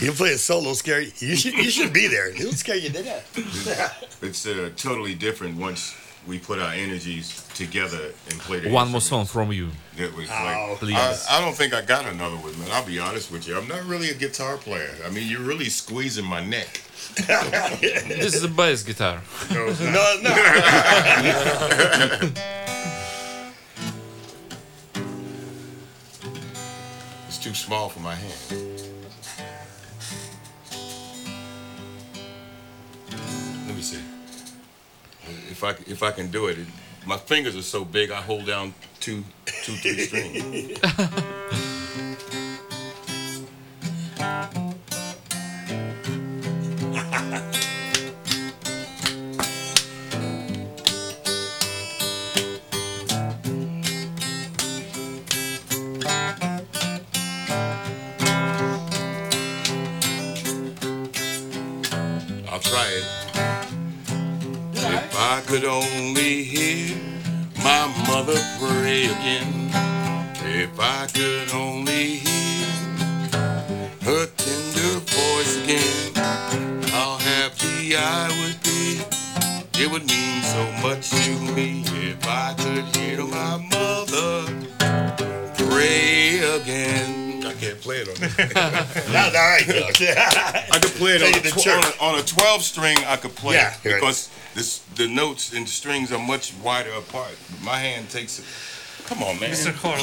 you 0.00 0.12
play 0.12 0.32
a 0.32 0.38
solo 0.38 0.72
scary. 0.74 1.12
You 1.18 1.36
should 1.36 1.54
you 1.54 1.70
should 1.70 1.92
be 1.92 2.08
there. 2.08 2.28
It'll 2.30 2.52
scare 2.52 2.76
you 2.76 2.90
to 2.90 3.02
death. 3.02 4.18
It's 4.22 4.46
uh, 4.46 4.70
totally 4.76 5.14
different 5.14 5.56
once 5.58 5.94
we 6.26 6.38
put 6.40 6.58
our 6.58 6.72
energies 6.72 7.46
together 7.54 8.10
and 8.30 8.38
play 8.40 8.58
the 8.60 8.70
One 8.70 8.90
more 8.90 9.00
song 9.00 9.26
from 9.26 9.52
you. 9.52 9.68
It 9.96 10.12
was 10.16 10.28
Oh, 10.28 10.44
like, 10.44 10.78
please. 10.78 10.96
I, 11.30 11.38
I 11.38 11.40
don't 11.40 11.54
think 11.54 11.72
I 11.72 11.82
got 11.82 12.04
another 12.06 12.36
one, 12.36 12.58
man. 12.58 12.68
I'll 12.72 12.84
be 12.84 12.98
honest 12.98 13.30
with 13.30 13.46
you. 13.46 13.56
I'm 13.56 13.68
not 13.68 13.84
really 13.84 14.10
a 14.10 14.14
guitar 14.14 14.56
player. 14.56 14.90
I 15.06 15.10
mean, 15.10 15.28
you're 15.30 15.40
really 15.46 15.68
squeezing 15.68 16.24
my 16.26 16.44
neck. 16.44 16.82
This 17.16 18.34
is 18.34 18.44
a 18.44 18.48
bass 18.48 18.82
guitar. 18.82 19.22
No, 19.50 20.20
no. 20.22 20.32
It's 27.28 27.38
too 27.38 27.54
small 27.54 27.88
for 27.88 28.00
my 28.00 28.14
hand. 28.14 28.82
Let 33.66 33.76
me 33.76 33.82
see. 33.82 34.00
If 35.50 35.64
I 35.64 35.70
if 35.86 36.02
I 36.02 36.12
can 36.12 36.30
do 36.30 36.46
it, 36.46 36.58
it 36.58 36.66
my 37.06 37.16
fingers 37.16 37.56
are 37.56 37.62
so 37.62 37.84
big. 37.84 38.10
I 38.10 38.20
hold 38.20 38.46
down 38.46 38.74
two 39.00 39.24
two 39.44 39.74
three 39.74 39.98
strings. 40.06 41.35
Notes 95.16 95.52
and 95.54 95.66
the 95.66 95.70
strings 95.70 96.12
are 96.12 96.18
much 96.18 96.52
wider 96.62 96.92
apart. 96.92 97.36
My 97.64 97.78
hand 97.78 98.10
takes 98.10 98.38
it. 98.38 98.44
Come 99.06 99.22
on, 99.22 99.40
man. 99.40 99.50
Mr. 99.50 99.72
Horn. 99.82 100.00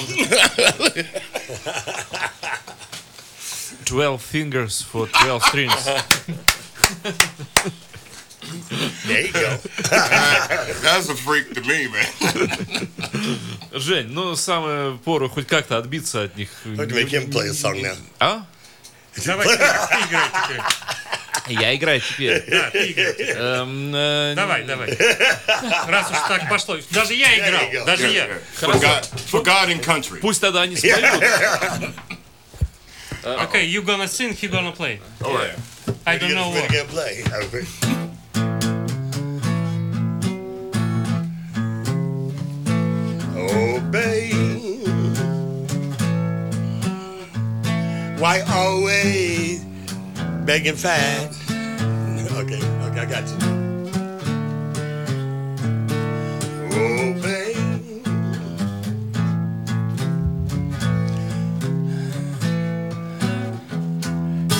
12 3.86 4.21
fingers 4.21 4.82
for 4.82 5.08
12 5.08 5.43
strings. 5.43 5.86
There 9.06 9.21
you 9.26 9.34
go. 9.34 9.58
That's 10.82 11.10
a 11.10 11.15
freak 11.15 11.54
to 11.54 11.62
me, 11.62 11.88
man. 11.88 12.06
Жень, 13.73 14.08
ну 14.10 14.36
самое 14.36 14.97
пору 14.97 15.30
хоть 15.30 15.47
как-то 15.47 15.78
отбиться 15.78 16.23
от 16.23 16.36
них. 16.38 16.49
Make 16.65 17.10
him 17.10 17.30
play 17.30 17.49
a 17.49 17.54
song 17.54 17.82
now. 17.82 17.95
А? 18.19 18.45
Давай, 19.26 19.45
играй 19.45 20.30
теперь. 20.43 20.62
Я 21.46 21.74
играю 21.74 22.00
теперь. 22.00 22.42
Да, 22.48 22.70
ты 22.70 22.90
играй. 22.92 23.14
Эм, 23.18 23.92
э, 23.94 24.34
Давай, 24.37 24.64
давай. 24.64 24.88
Раз 25.88 26.11
уж 26.11 26.16
так 26.28 26.48
пошло. 26.48 26.76
Даже 26.90 27.14
я 27.14 27.26
There 27.28 27.38
you 27.38 27.48
играл. 27.48 27.62
go. 27.72 27.84
Даже 27.87 28.08
я. 28.08 28.26
For 28.61 28.74
God, 28.80 29.04
for 29.30 29.42
God 29.44 29.68
and 29.70 29.82
country. 29.82 30.18
Пусть 30.20 30.40
тогда 30.40 30.62
они 30.62 30.76
споют. 30.76 30.98
Okay, 33.24 33.64
you 33.66 33.82
gonna 33.82 34.06
sing, 34.08 34.32
he 34.32 34.48
gonna 34.48 34.72
play. 34.72 35.00
All 35.22 35.34
right. 35.34 35.54
I 36.06 36.18
don't 36.18 36.34
know 36.34 36.50
We're 36.50 36.61
what. 36.62 36.70
gonna 36.70 36.84
play. 36.84 37.24
Okay. 37.44 37.66
Oh, 43.37 43.80
babe. 43.90 44.87
Why 48.18 48.40
always 48.50 49.64
begging 50.44 50.74
fat? 50.74 51.30
Got 53.14 53.30
you. 53.30 53.38
Oh. 56.72 57.14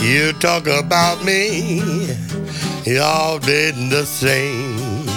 You 0.04 0.34
talk 0.34 0.68
about 0.68 1.24
me, 1.26 2.14
y'all 2.86 3.39
did 3.39 3.74
the 3.89 4.06
same. 4.06 5.08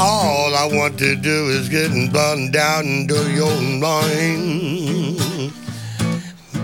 All 0.00 0.54
I 0.54 0.66
want 0.72 0.98
to 1.00 1.16
do 1.16 1.50
is 1.50 1.68
get 1.68 1.90
burned 2.14 2.54
down 2.54 2.86
into 2.86 3.30
your 3.30 3.60
mind. 3.78 5.52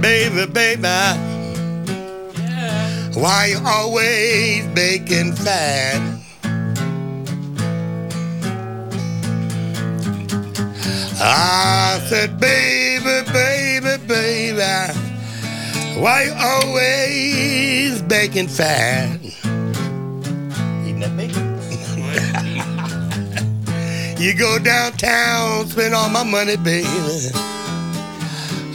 Baby, 0.01 0.47
baby, 0.51 1.36
why 3.17 3.47
you 3.47 3.59
always 3.65 4.67
baking 4.75 5.33
fat? 5.33 6.01
I 11.19 11.99
said, 12.09 12.39
baby, 12.39 13.25
baby, 13.33 13.97
baby. 14.07 14.93
Why 15.99 16.25
you 16.25 16.35
always 16.39 18.03
baking 18.03 18.49
fat? 18.49 19.19
Bacon? 21.17 21.57
you 24.19 24.35
go 24.37 24.59
downtown, 24.59 25.67
spend 25.67 25.95
all 25.95 26.11
my 26.11 26.25
money, 26.25 26.57
baby. 26.57 27.31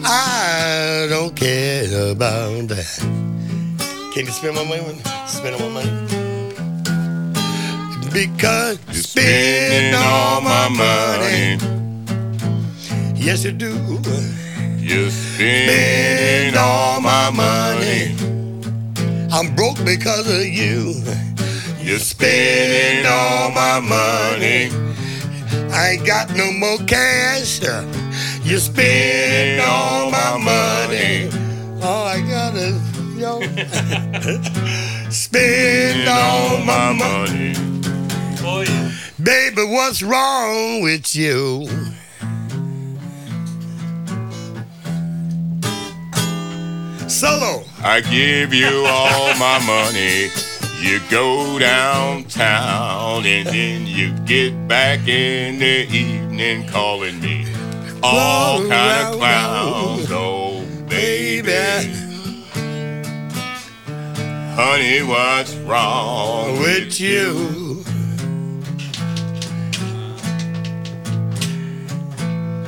I 0.03 1.05
don't 1.09 1.35
care 1.35 2.11
about 2.11 2.67
that. 2.69 3.40
Can 4.11 4.25
you 4.25 4.33
spend 4.33 4.55
my 4.55 4.65
money? 4.65 5.01
Spend 5.25 5.55
all 5.55 5.69
my 5.69 5.85
money? 5.85 6.07
Because 8.11 8.77
you 8.89 8.95
spend 8.95 9.95
all 9.95 10.41
my 10.41 10.67
money. 10.67 11.57
Yes, 13.15 13.45
you 13.45 13.53
do. 13.53 13.71
You 14.77 15.09
spend 15.11 16.57
all 16.57 16.99
my 16.99 17.29
money. 17.29 18.13
I'm 19.31 19.55
broke 19.55 19.77
because 19.85 20.27
of 20.27 20.45
you. 20.45 21.01
You're 21.79 21.99
spending 21.99 23.09
all 23.09 23.49
my 23.51 23.79
money. 23.79 24.71
I 25.71 25.91
ain't 25.91 26.05
got 26.05 26.35
no 26.35 26.51
more 26.51 26.79
cash. 26.85 27.61
You 28.43 28.57
spend 28.57 29.61
all 29.61 30.11
my 30.11 30.37
money. 30.37 31.29
All 31.81 32.07
I 32.07 32.19
got 32.27 32.55
is. 32.55 32.80
spend 35.09 36.07
all 36.07 36.59
my 36.63 36.93
money. 36.93 37.53
Oh, 38.43 38.63
baby, 39.23 39.63
what's 39.63 40.03
wrong 40.03 40.83
with 40.83 41.15
you? 41.15 41.67
Solo. 47.07 47.63
I 47.83 48.01
give 48.01 48.53
you 48.53 48.85
all 48.85 49.33
my 49.39 49.59
money. 49.65 50.29
You 50.79 50.99
go 51.09 51.57
downtown 51.57 53.25
and 53.25 53.47
then 53.47 53.87
you 53.87 54.11
get 54.25 54.67
back 54.67 55.07
in 55.07 55.57
the 55.57 55.87
evening 55.89 56.67
calling 56.67 57.19
me 57.19 57.51
all 58.03 58.67
kind 58.67 59.07
of 59.07 59.17
clowns. 59.17 60.07
Oh, 60.11 60.63
baby. 60.87 62.10
Honey, 64.53 65.01
what's 65.01 65.55
wrong 65.55 66.59
with 66.59 66.99
you. 66.99 67.85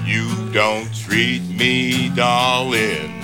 You 0.06 0.50
don't 0.54 0.96
treat 0.96 1.42
me, 1.42 2.08
darling, 2.16 3.22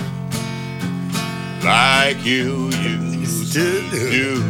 like 1.64 2.22
you 2.22 2.68
used 2.68 3.54
to 3.54 3.90
do. 3.90 4.44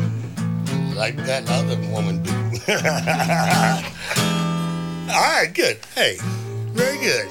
Like 0.97 1.15
that 1.27 1.49
other 1.49 1.77
woman 1.93 2.21
do. 2.25 2.33
All 5.13 5.21
right, 5.21 5.55
good. 5.55 5.79
Hey, 5.95 6.17
very 6.73 6.99
good. 6.99 7.29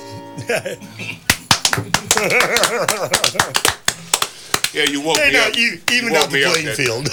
Yeah, 4.73 4.83
you 4.83 5.01
woke 5.01 5.17
me 5.17 5.35
up. 5.35 5.55
you 5.55 5.79
even 5.91 6.11
woke 6.13 6.23
out 6.25 6.31
the 6.31 6.43
playing 6.45 6.75
field. 6.75 7.09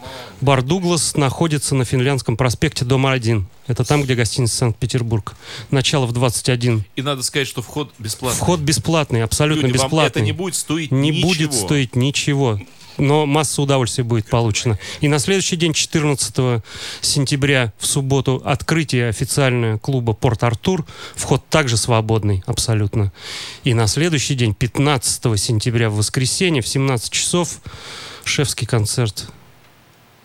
Бар 0.41 0.63
Дуглас 0.63 1.17
находится 1.17 1.75
на 1.75 1.85
Финляндском 1.85 2.37
проспекте, 2.37 2.85
дом 2.85 3.07
1. 3.07 3.47
Это 3.67 3.85
там, 3.85 4.03
где 4.03 4.15
гостиница 4.15 4.57
Санкт-Петербург. 4.57 5.35
Начало 5.71 6.07
в 6.07 6.13
21. 6.13 6.85
И 6.97 7.03
надо 7.03 7.23
сказать, 7.23 7.47
что 7.47 7.61
вход 7.63 7.93
бесплатный. 7.99 8.41
Вход 8.41 8.61
бесплатный, 8.61 9.23
абсолютно 9.23 9.67
Люди, 9.67 9.75
бесплатный. 9.75 10.07
это 10.09 10.21
не 10.23 10.33
будет 10.33 10.55
стоить 10.55 10.91
не 10.91 11.11
ничего. 11.11 11.29
будет 11.29 11.53
стоить 11.55 11.95
ничего. 11.95 12.59
Но 13.01 13.27
масса 13.27 13.63
удовольствия 13.63 14.05
будет 14.05 14.27
получена. 14.27 14.79
И 15.01 15.09
на 15.09 15.19
следующий 15.19 15.57
день, 15.57 15.73
14 15.73 16.63
сентября, 17.01 17.73
в 17.79 17.87
субботу, 17.87 18.43
открытие 18.45 19.09
официальное 19.09 19.79
клуба 19.79 20.13
«Порт-Артур». 20.13 20.85
Вход 21.15 21.43
также 21.49 21.77
свободный, 21.77 22.43
абсолютно. 22.47 23.13
И 23.65 23.75
на 23.75 23.87
следующий 23.87 24.35
день, 24.35 24.55
15 24.55 25.41
сентября, 25.41 25.89
в 25.89 25.97
воскресенье, 25.97 26.63
в 26.63 26.69
17 26.69 27.11
часов, 27.11 27.61
шефский 28.25 28.67
концерт 28.67 29.29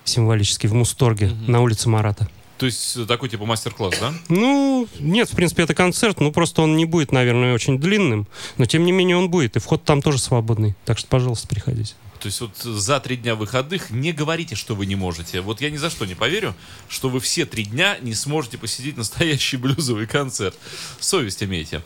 символический 0.03 0.69
в 0.69 0.73
Мусторге 0.73 1.31
на 1.47 1.61
улице 1.61 1.89
Марата. 1.89 2.27
То 2.57 2.65
есть 2.65 2.95
э, 2.95 3.05
такой 3.05 3.27
типа 3.27 3.45
мастер-класс, 3.45 3.95
да? 3.99 4.13
Ну, 4.29 4.87
нет, 4.99 5.29
в 5.29 5.35
принципе, 5.35 5.63
это 5.63 5.73
концерт, 5.73 6.21
ну 6.21 6.31
просто 6.31 6.61
он 6.61 6.77
не 6.77 6.85
будет, 6.85 7.11
наверное, 7.11 7.53
очень 7.53 7.79
длинным, 7.79 8.27
но 8.57 8.65
тем 8.65 8.85
не 8.85 8.91
менее 8.91 9.17
он 9.17 9.29
будет, 9.29 9.57
и 9.57 9.59
вход 9.59 9.83
там 9.83 10.01
тоже 10.01 10.19
свободный. 10.19 10.75
Так 10.85 10.97
что, 10.97 11.07
пожалуйста, 11.07 11.47
приходите. 11.47 11.95
То 12.25 12.29
есть 12.29 12.41
вот 12.41 12.57
за 12.57 12.99
три 12.99 13.17
дня 13.17 13.35
выходных 13.35 13.91
не 13.91 14.11
говорите, 14.11 14.55
что 14.55 14.73
вы 14.73 14.87
не 14.87 14.95
можете. 14.95 15.41
Вот 15.41 15.61
я 15.61 15.69
ни 15.69 15.77
за 15.77 15.91
что 15.91 16.05
не 16.07 16.15
поверю, 16.15 16.55
что 16.89 17.07
вы 17.09 17.19
все 17.19 17.45
три 17.45 17.65
дня 17.65 17.99
не 18.01 18.15
сможете 18.15 18.57
посетить 18.57 18.97
настоящий 18.97 19.57
блюзовый 19.65 20.07
концерт. 20.07 20.57
Совесть 20.99 21.43
имейте. 21.43 21.83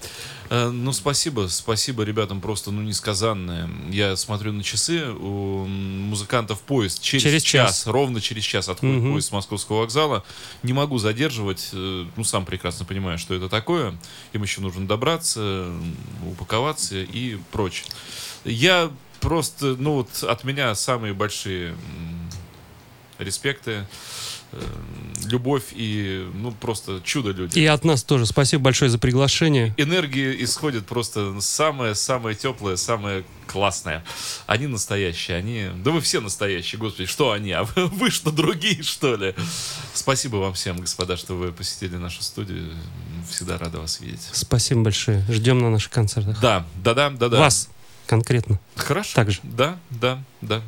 Э, 0.49 0.69
Ну, 0.69 0.93
спасибо, 0.93 1.47
спасибо 1.49 2.03
ребятам 2.03 2.39
просто, 2.39 2.71
ну, 2.71 2.81
несказанное. 2.81 3.69
Я 3.91 4.15
смотрю 4.15 4.53
на 4.53 4.63
часы, 4.63 5.09
у 5.11 5.65
музыкантов 5.67 6.61
поезд 6.61 7.01
через, 7.01 7.23
Через 7.23 7.43
час, 7.43 7.69
час. 7.79 7.87
ровно 7.87 8.21
через 8.21 8.45
час 8.45 8.69
отходит 8.69 8.95
Мгм. 9.01 9.11
поезд 9.11 9.27
с 9.27 9.31
московского 9.33 9.79
вокзала. 9.79 10.23
Не 10.63 10.71
могу 10.71 10.99
задерживать, 10.99 11.67
э, 11.73 12.05
ну, 12.15 12.23
сам 12.23 12.45
прекрасно 12.45 12.85
понимаю, 12.85 13.17
что 13.17 13.33
это 13.33 13.49
такое. 13.49 13.93
Им 14.31 14.43
еще 14.43 14.61
нужно 14.61 14.87
добраться, 14.87 15.69
упаковаться 16.25 16.95
и 17.01 17.37
прочее. 17.51 17.85
Я 18.45 18.89
просто, 19.19 19.75
ну 19.77 19.93
вот 19.93 20.23
от 20.23 20.43
меня 20.43 20.73
самые 20.75 21.13
большие 21.13 21.75
респекты, 23.19 23.85
э, 24.51 24.61
любовь 25.25 25.65
и, 25.71 26.27
ну, 26.33 26.51
просто 26.51 27.01
чудо 27.03 27.31
люди. 27.31 27.59
И 27.59 27.65
от 27.65 27.83
нас 27.83 28.03
тоже 28.03 28.25
спасибо 28.25 28.63
большое 28.63 28.89
за 28.89 28.97
приглашение. 28.97 29.73
Энергия 29.77 30.31
исходит 30.43 30.85
просто 30.85 31.39
самое-самое 31.41 32.35
теплое, 32.35 32.77
самое 32.77 33.25
классное. 33.45 34.03
Они 34.47 34.67
настоящие, 34.67 35.37
они... 35.37 35.69
Да 35.83 35.91
вы 35.91 36.01
все 36.01 36.21
настоящие, 36.21 36.79
господи, 36.79 37.07
что 37.07 37.31
они? 37.31 37.51
А 37.51 37.63
вы, 37.63 37.87
вы 37.87 38.09
что, 38.09 38.31
другие, 38.31 38.81
что 38.83 39.15
ли? 39.15 39.35
Спасибо 39.93 40.37
вам 40.37 40.53
всем, 40.53 40.77
господа, 40.77 41.17
что 41.17 41.35
вы 41.35 41.51
посетили 41.51 41.97
нашу 41.97 42.23
студию. 42.23 42.71
Всегда 43.29 43.57
рада 43.57 43.79
вас 43.79 43.99
видеть. 43.99 44.21
Спасибо 44.31 44.83
большое. 44.83 45.23
Ждем 45.29 45.59
на 45.59 45.69
наших 45.69 45.91
концертах. 45.91 46.39
Да, 46.39 46.65
да-да, 46.83 47.09
да-да. 47.09 47.39
Вас 47.39 47.69
конкретно. 48.09 48.59
Хорошо. 48.75 49.11
Так 49.13 49.29
же. 49.29 49.39
Да, 49.43 49.77
да, 49.91 50.21
да. 50.41 50.63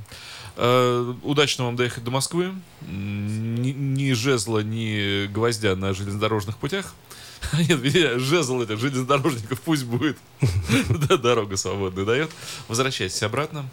Э, 0.58 1.14
удачно 1.24 1.66
вам 1.66 1.76
доехать 1.76 2.04
до 2.04 2.12
Москвы. 2.12 2.54
Ни, 2.82 3.72
ни 3.72 4.14
жезла, 4.14 4.60
ни 4.60 5.26
гвоздя 5.26 5.76
на 5.76 5.94
железнодорожных 5.94 6.58
путях. 6.58 6.94
Нет, 7.54 7.82
жезл 8.22 8.62
этих 8.62 8.78
железнодорожников 8.78 9.60
пусть 9.62 9.86
будет. 9.86 10.18
Да, 11.10 11.18
дорога 11.18 11.58
свободная 11.58 12.06
дает. 12.06 12.30
Возвращайтесь 12.68 13.24
обратно. 13.24 13.68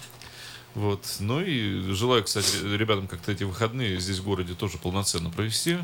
Вот. 0.75 1.05
Ну 1.21 1.43
и 1.43 1.93
желаю, 1.93 2.25
кстати, 2.25 2.65
ребятам 2.65 3.07
как-то 3.07 3.33
эти 3.33 3.45
выходные 3.45 4.01
здесь 4.01 4.19
в 4.19 4.25
городе 4.25 4.55
тоже 4.55 4.79
полноценно 4.79 5.29
провести. 5.29 5.77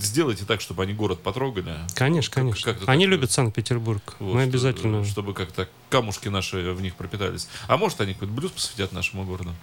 Сделайте 0.00 0.44
так, 0.44 0.60
чтобы 0.60 0.82
они 0.82 0.92
город 0.94 1.22
потрогали. 1.22 1.76
Конечно, 1.94 2.30
Как- 2.32 2.42
конечно. 2.42 2.72
как-то 2.72 2.90
Они 2.90 3.04
так, 3.04 3.10
любят 3.12 3.30
Санкт-Петербург. 3.30 4.16
Вот, 4.18 4.34
Мы 4.34 4.40
что- 4.42 4.48
обязательно. 4.50 5.04
Чтобы 5.04 5.34
как-то 5.34 5.68
камушки 5.90 6.28
наши 6.28 6.72
в 6.72 6.80
них 6.80 6.94
пропитались. 6.94 7.48
А 7.68 7.76
может, 7.76 8.00
они 8.00 8.14
какой-то 8.14 8.32
блюз 8.32 8.52
посвятят 8.52 8.92
нашему 8.92 9.24
городу. 9.24 9.54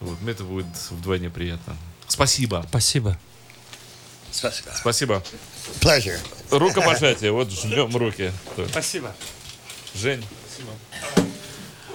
Вот, 0.00 0.20
мне 0.20 0.32
это 0.32 0.44
будет 0.44 0.66
вдвойне 0.90 1.30
приятно. 1.30 1.76
Спасибо. 2.08 2.64
Спасибо. 2.68 3.18
Спасибо. 4.30 4.72
Спасибо. 4.74 5.22
Pleasure. 5.80 6.18
Рукопожатие. 6.50 7.32
Вот 7.32 7.50
жмем 7.50 7.94
руки. 7.96 8.32
Спасибо. 8.70 9.14
Жень. 9.94 10.24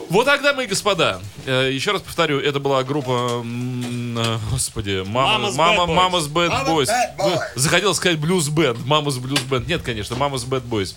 Вот 0.09 0.25
тогда, 0.25 0.53
мои 0.53 0.67
господа, 0.67 1.19
э, 1.45 1.69
еще 1.73 1.91
раз 1.91 2.01
повторю, 2.01 2.39
это 2.39 2.59
была 2.59 2.83
группа, 2.83 3.43
э, 3.43 4.37
господи, 4.51 5.03
мама, 5.05 5.51
мама, 5.51 5.83
Boys. 5.83 5.93
Мамас 5.95 6.27
Bad 6.27 6.65
Boys. 6.65 6.89
Захотел 7.55 7.93
сказать 7.93 8.17
Blues 8.17 8.49
Band, 8.49 8.79
Мамас 8.85 9.17
Blues 9.17 9.45
Band. 9.49 9.67
Нет, 9.67 9.81
конечно, 9.81 10.15
Мамас 10.15 10.43
Bad 10.45 10.63
Boys. 10.63 10.95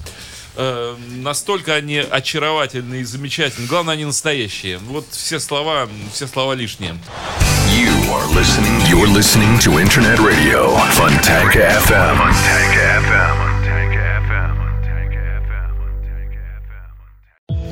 Э, 0.56 0.94
Настолько 1.08 1.74
они 1.74 1.96
очаровательные 1.98 3.02
и 3.02 3.04
замечательные. 3.04 3.68
Главное, 3.68 3.94
они 3.94 4.04
настоящие. 4.04 4.78
Вот 4.78 5.06
все 5.10 5.40
слова, 5.40 5.88
все 6.12 6.26
слова 6.26 6.54
лишние. 6.54 6.96
You 7.68 7.90
are 8.12 8.26
listening. 8.34 8.80
You're 8.88 9.06
listening 9.12 9.58
to 9.60 9.78
Internet 9.80 10.18
Radio, 10.18 10.76
Funtank 10.96 11.54
FM. 11.54 12.16
Funtank 12.16 12.74
FM. 13.06 13.49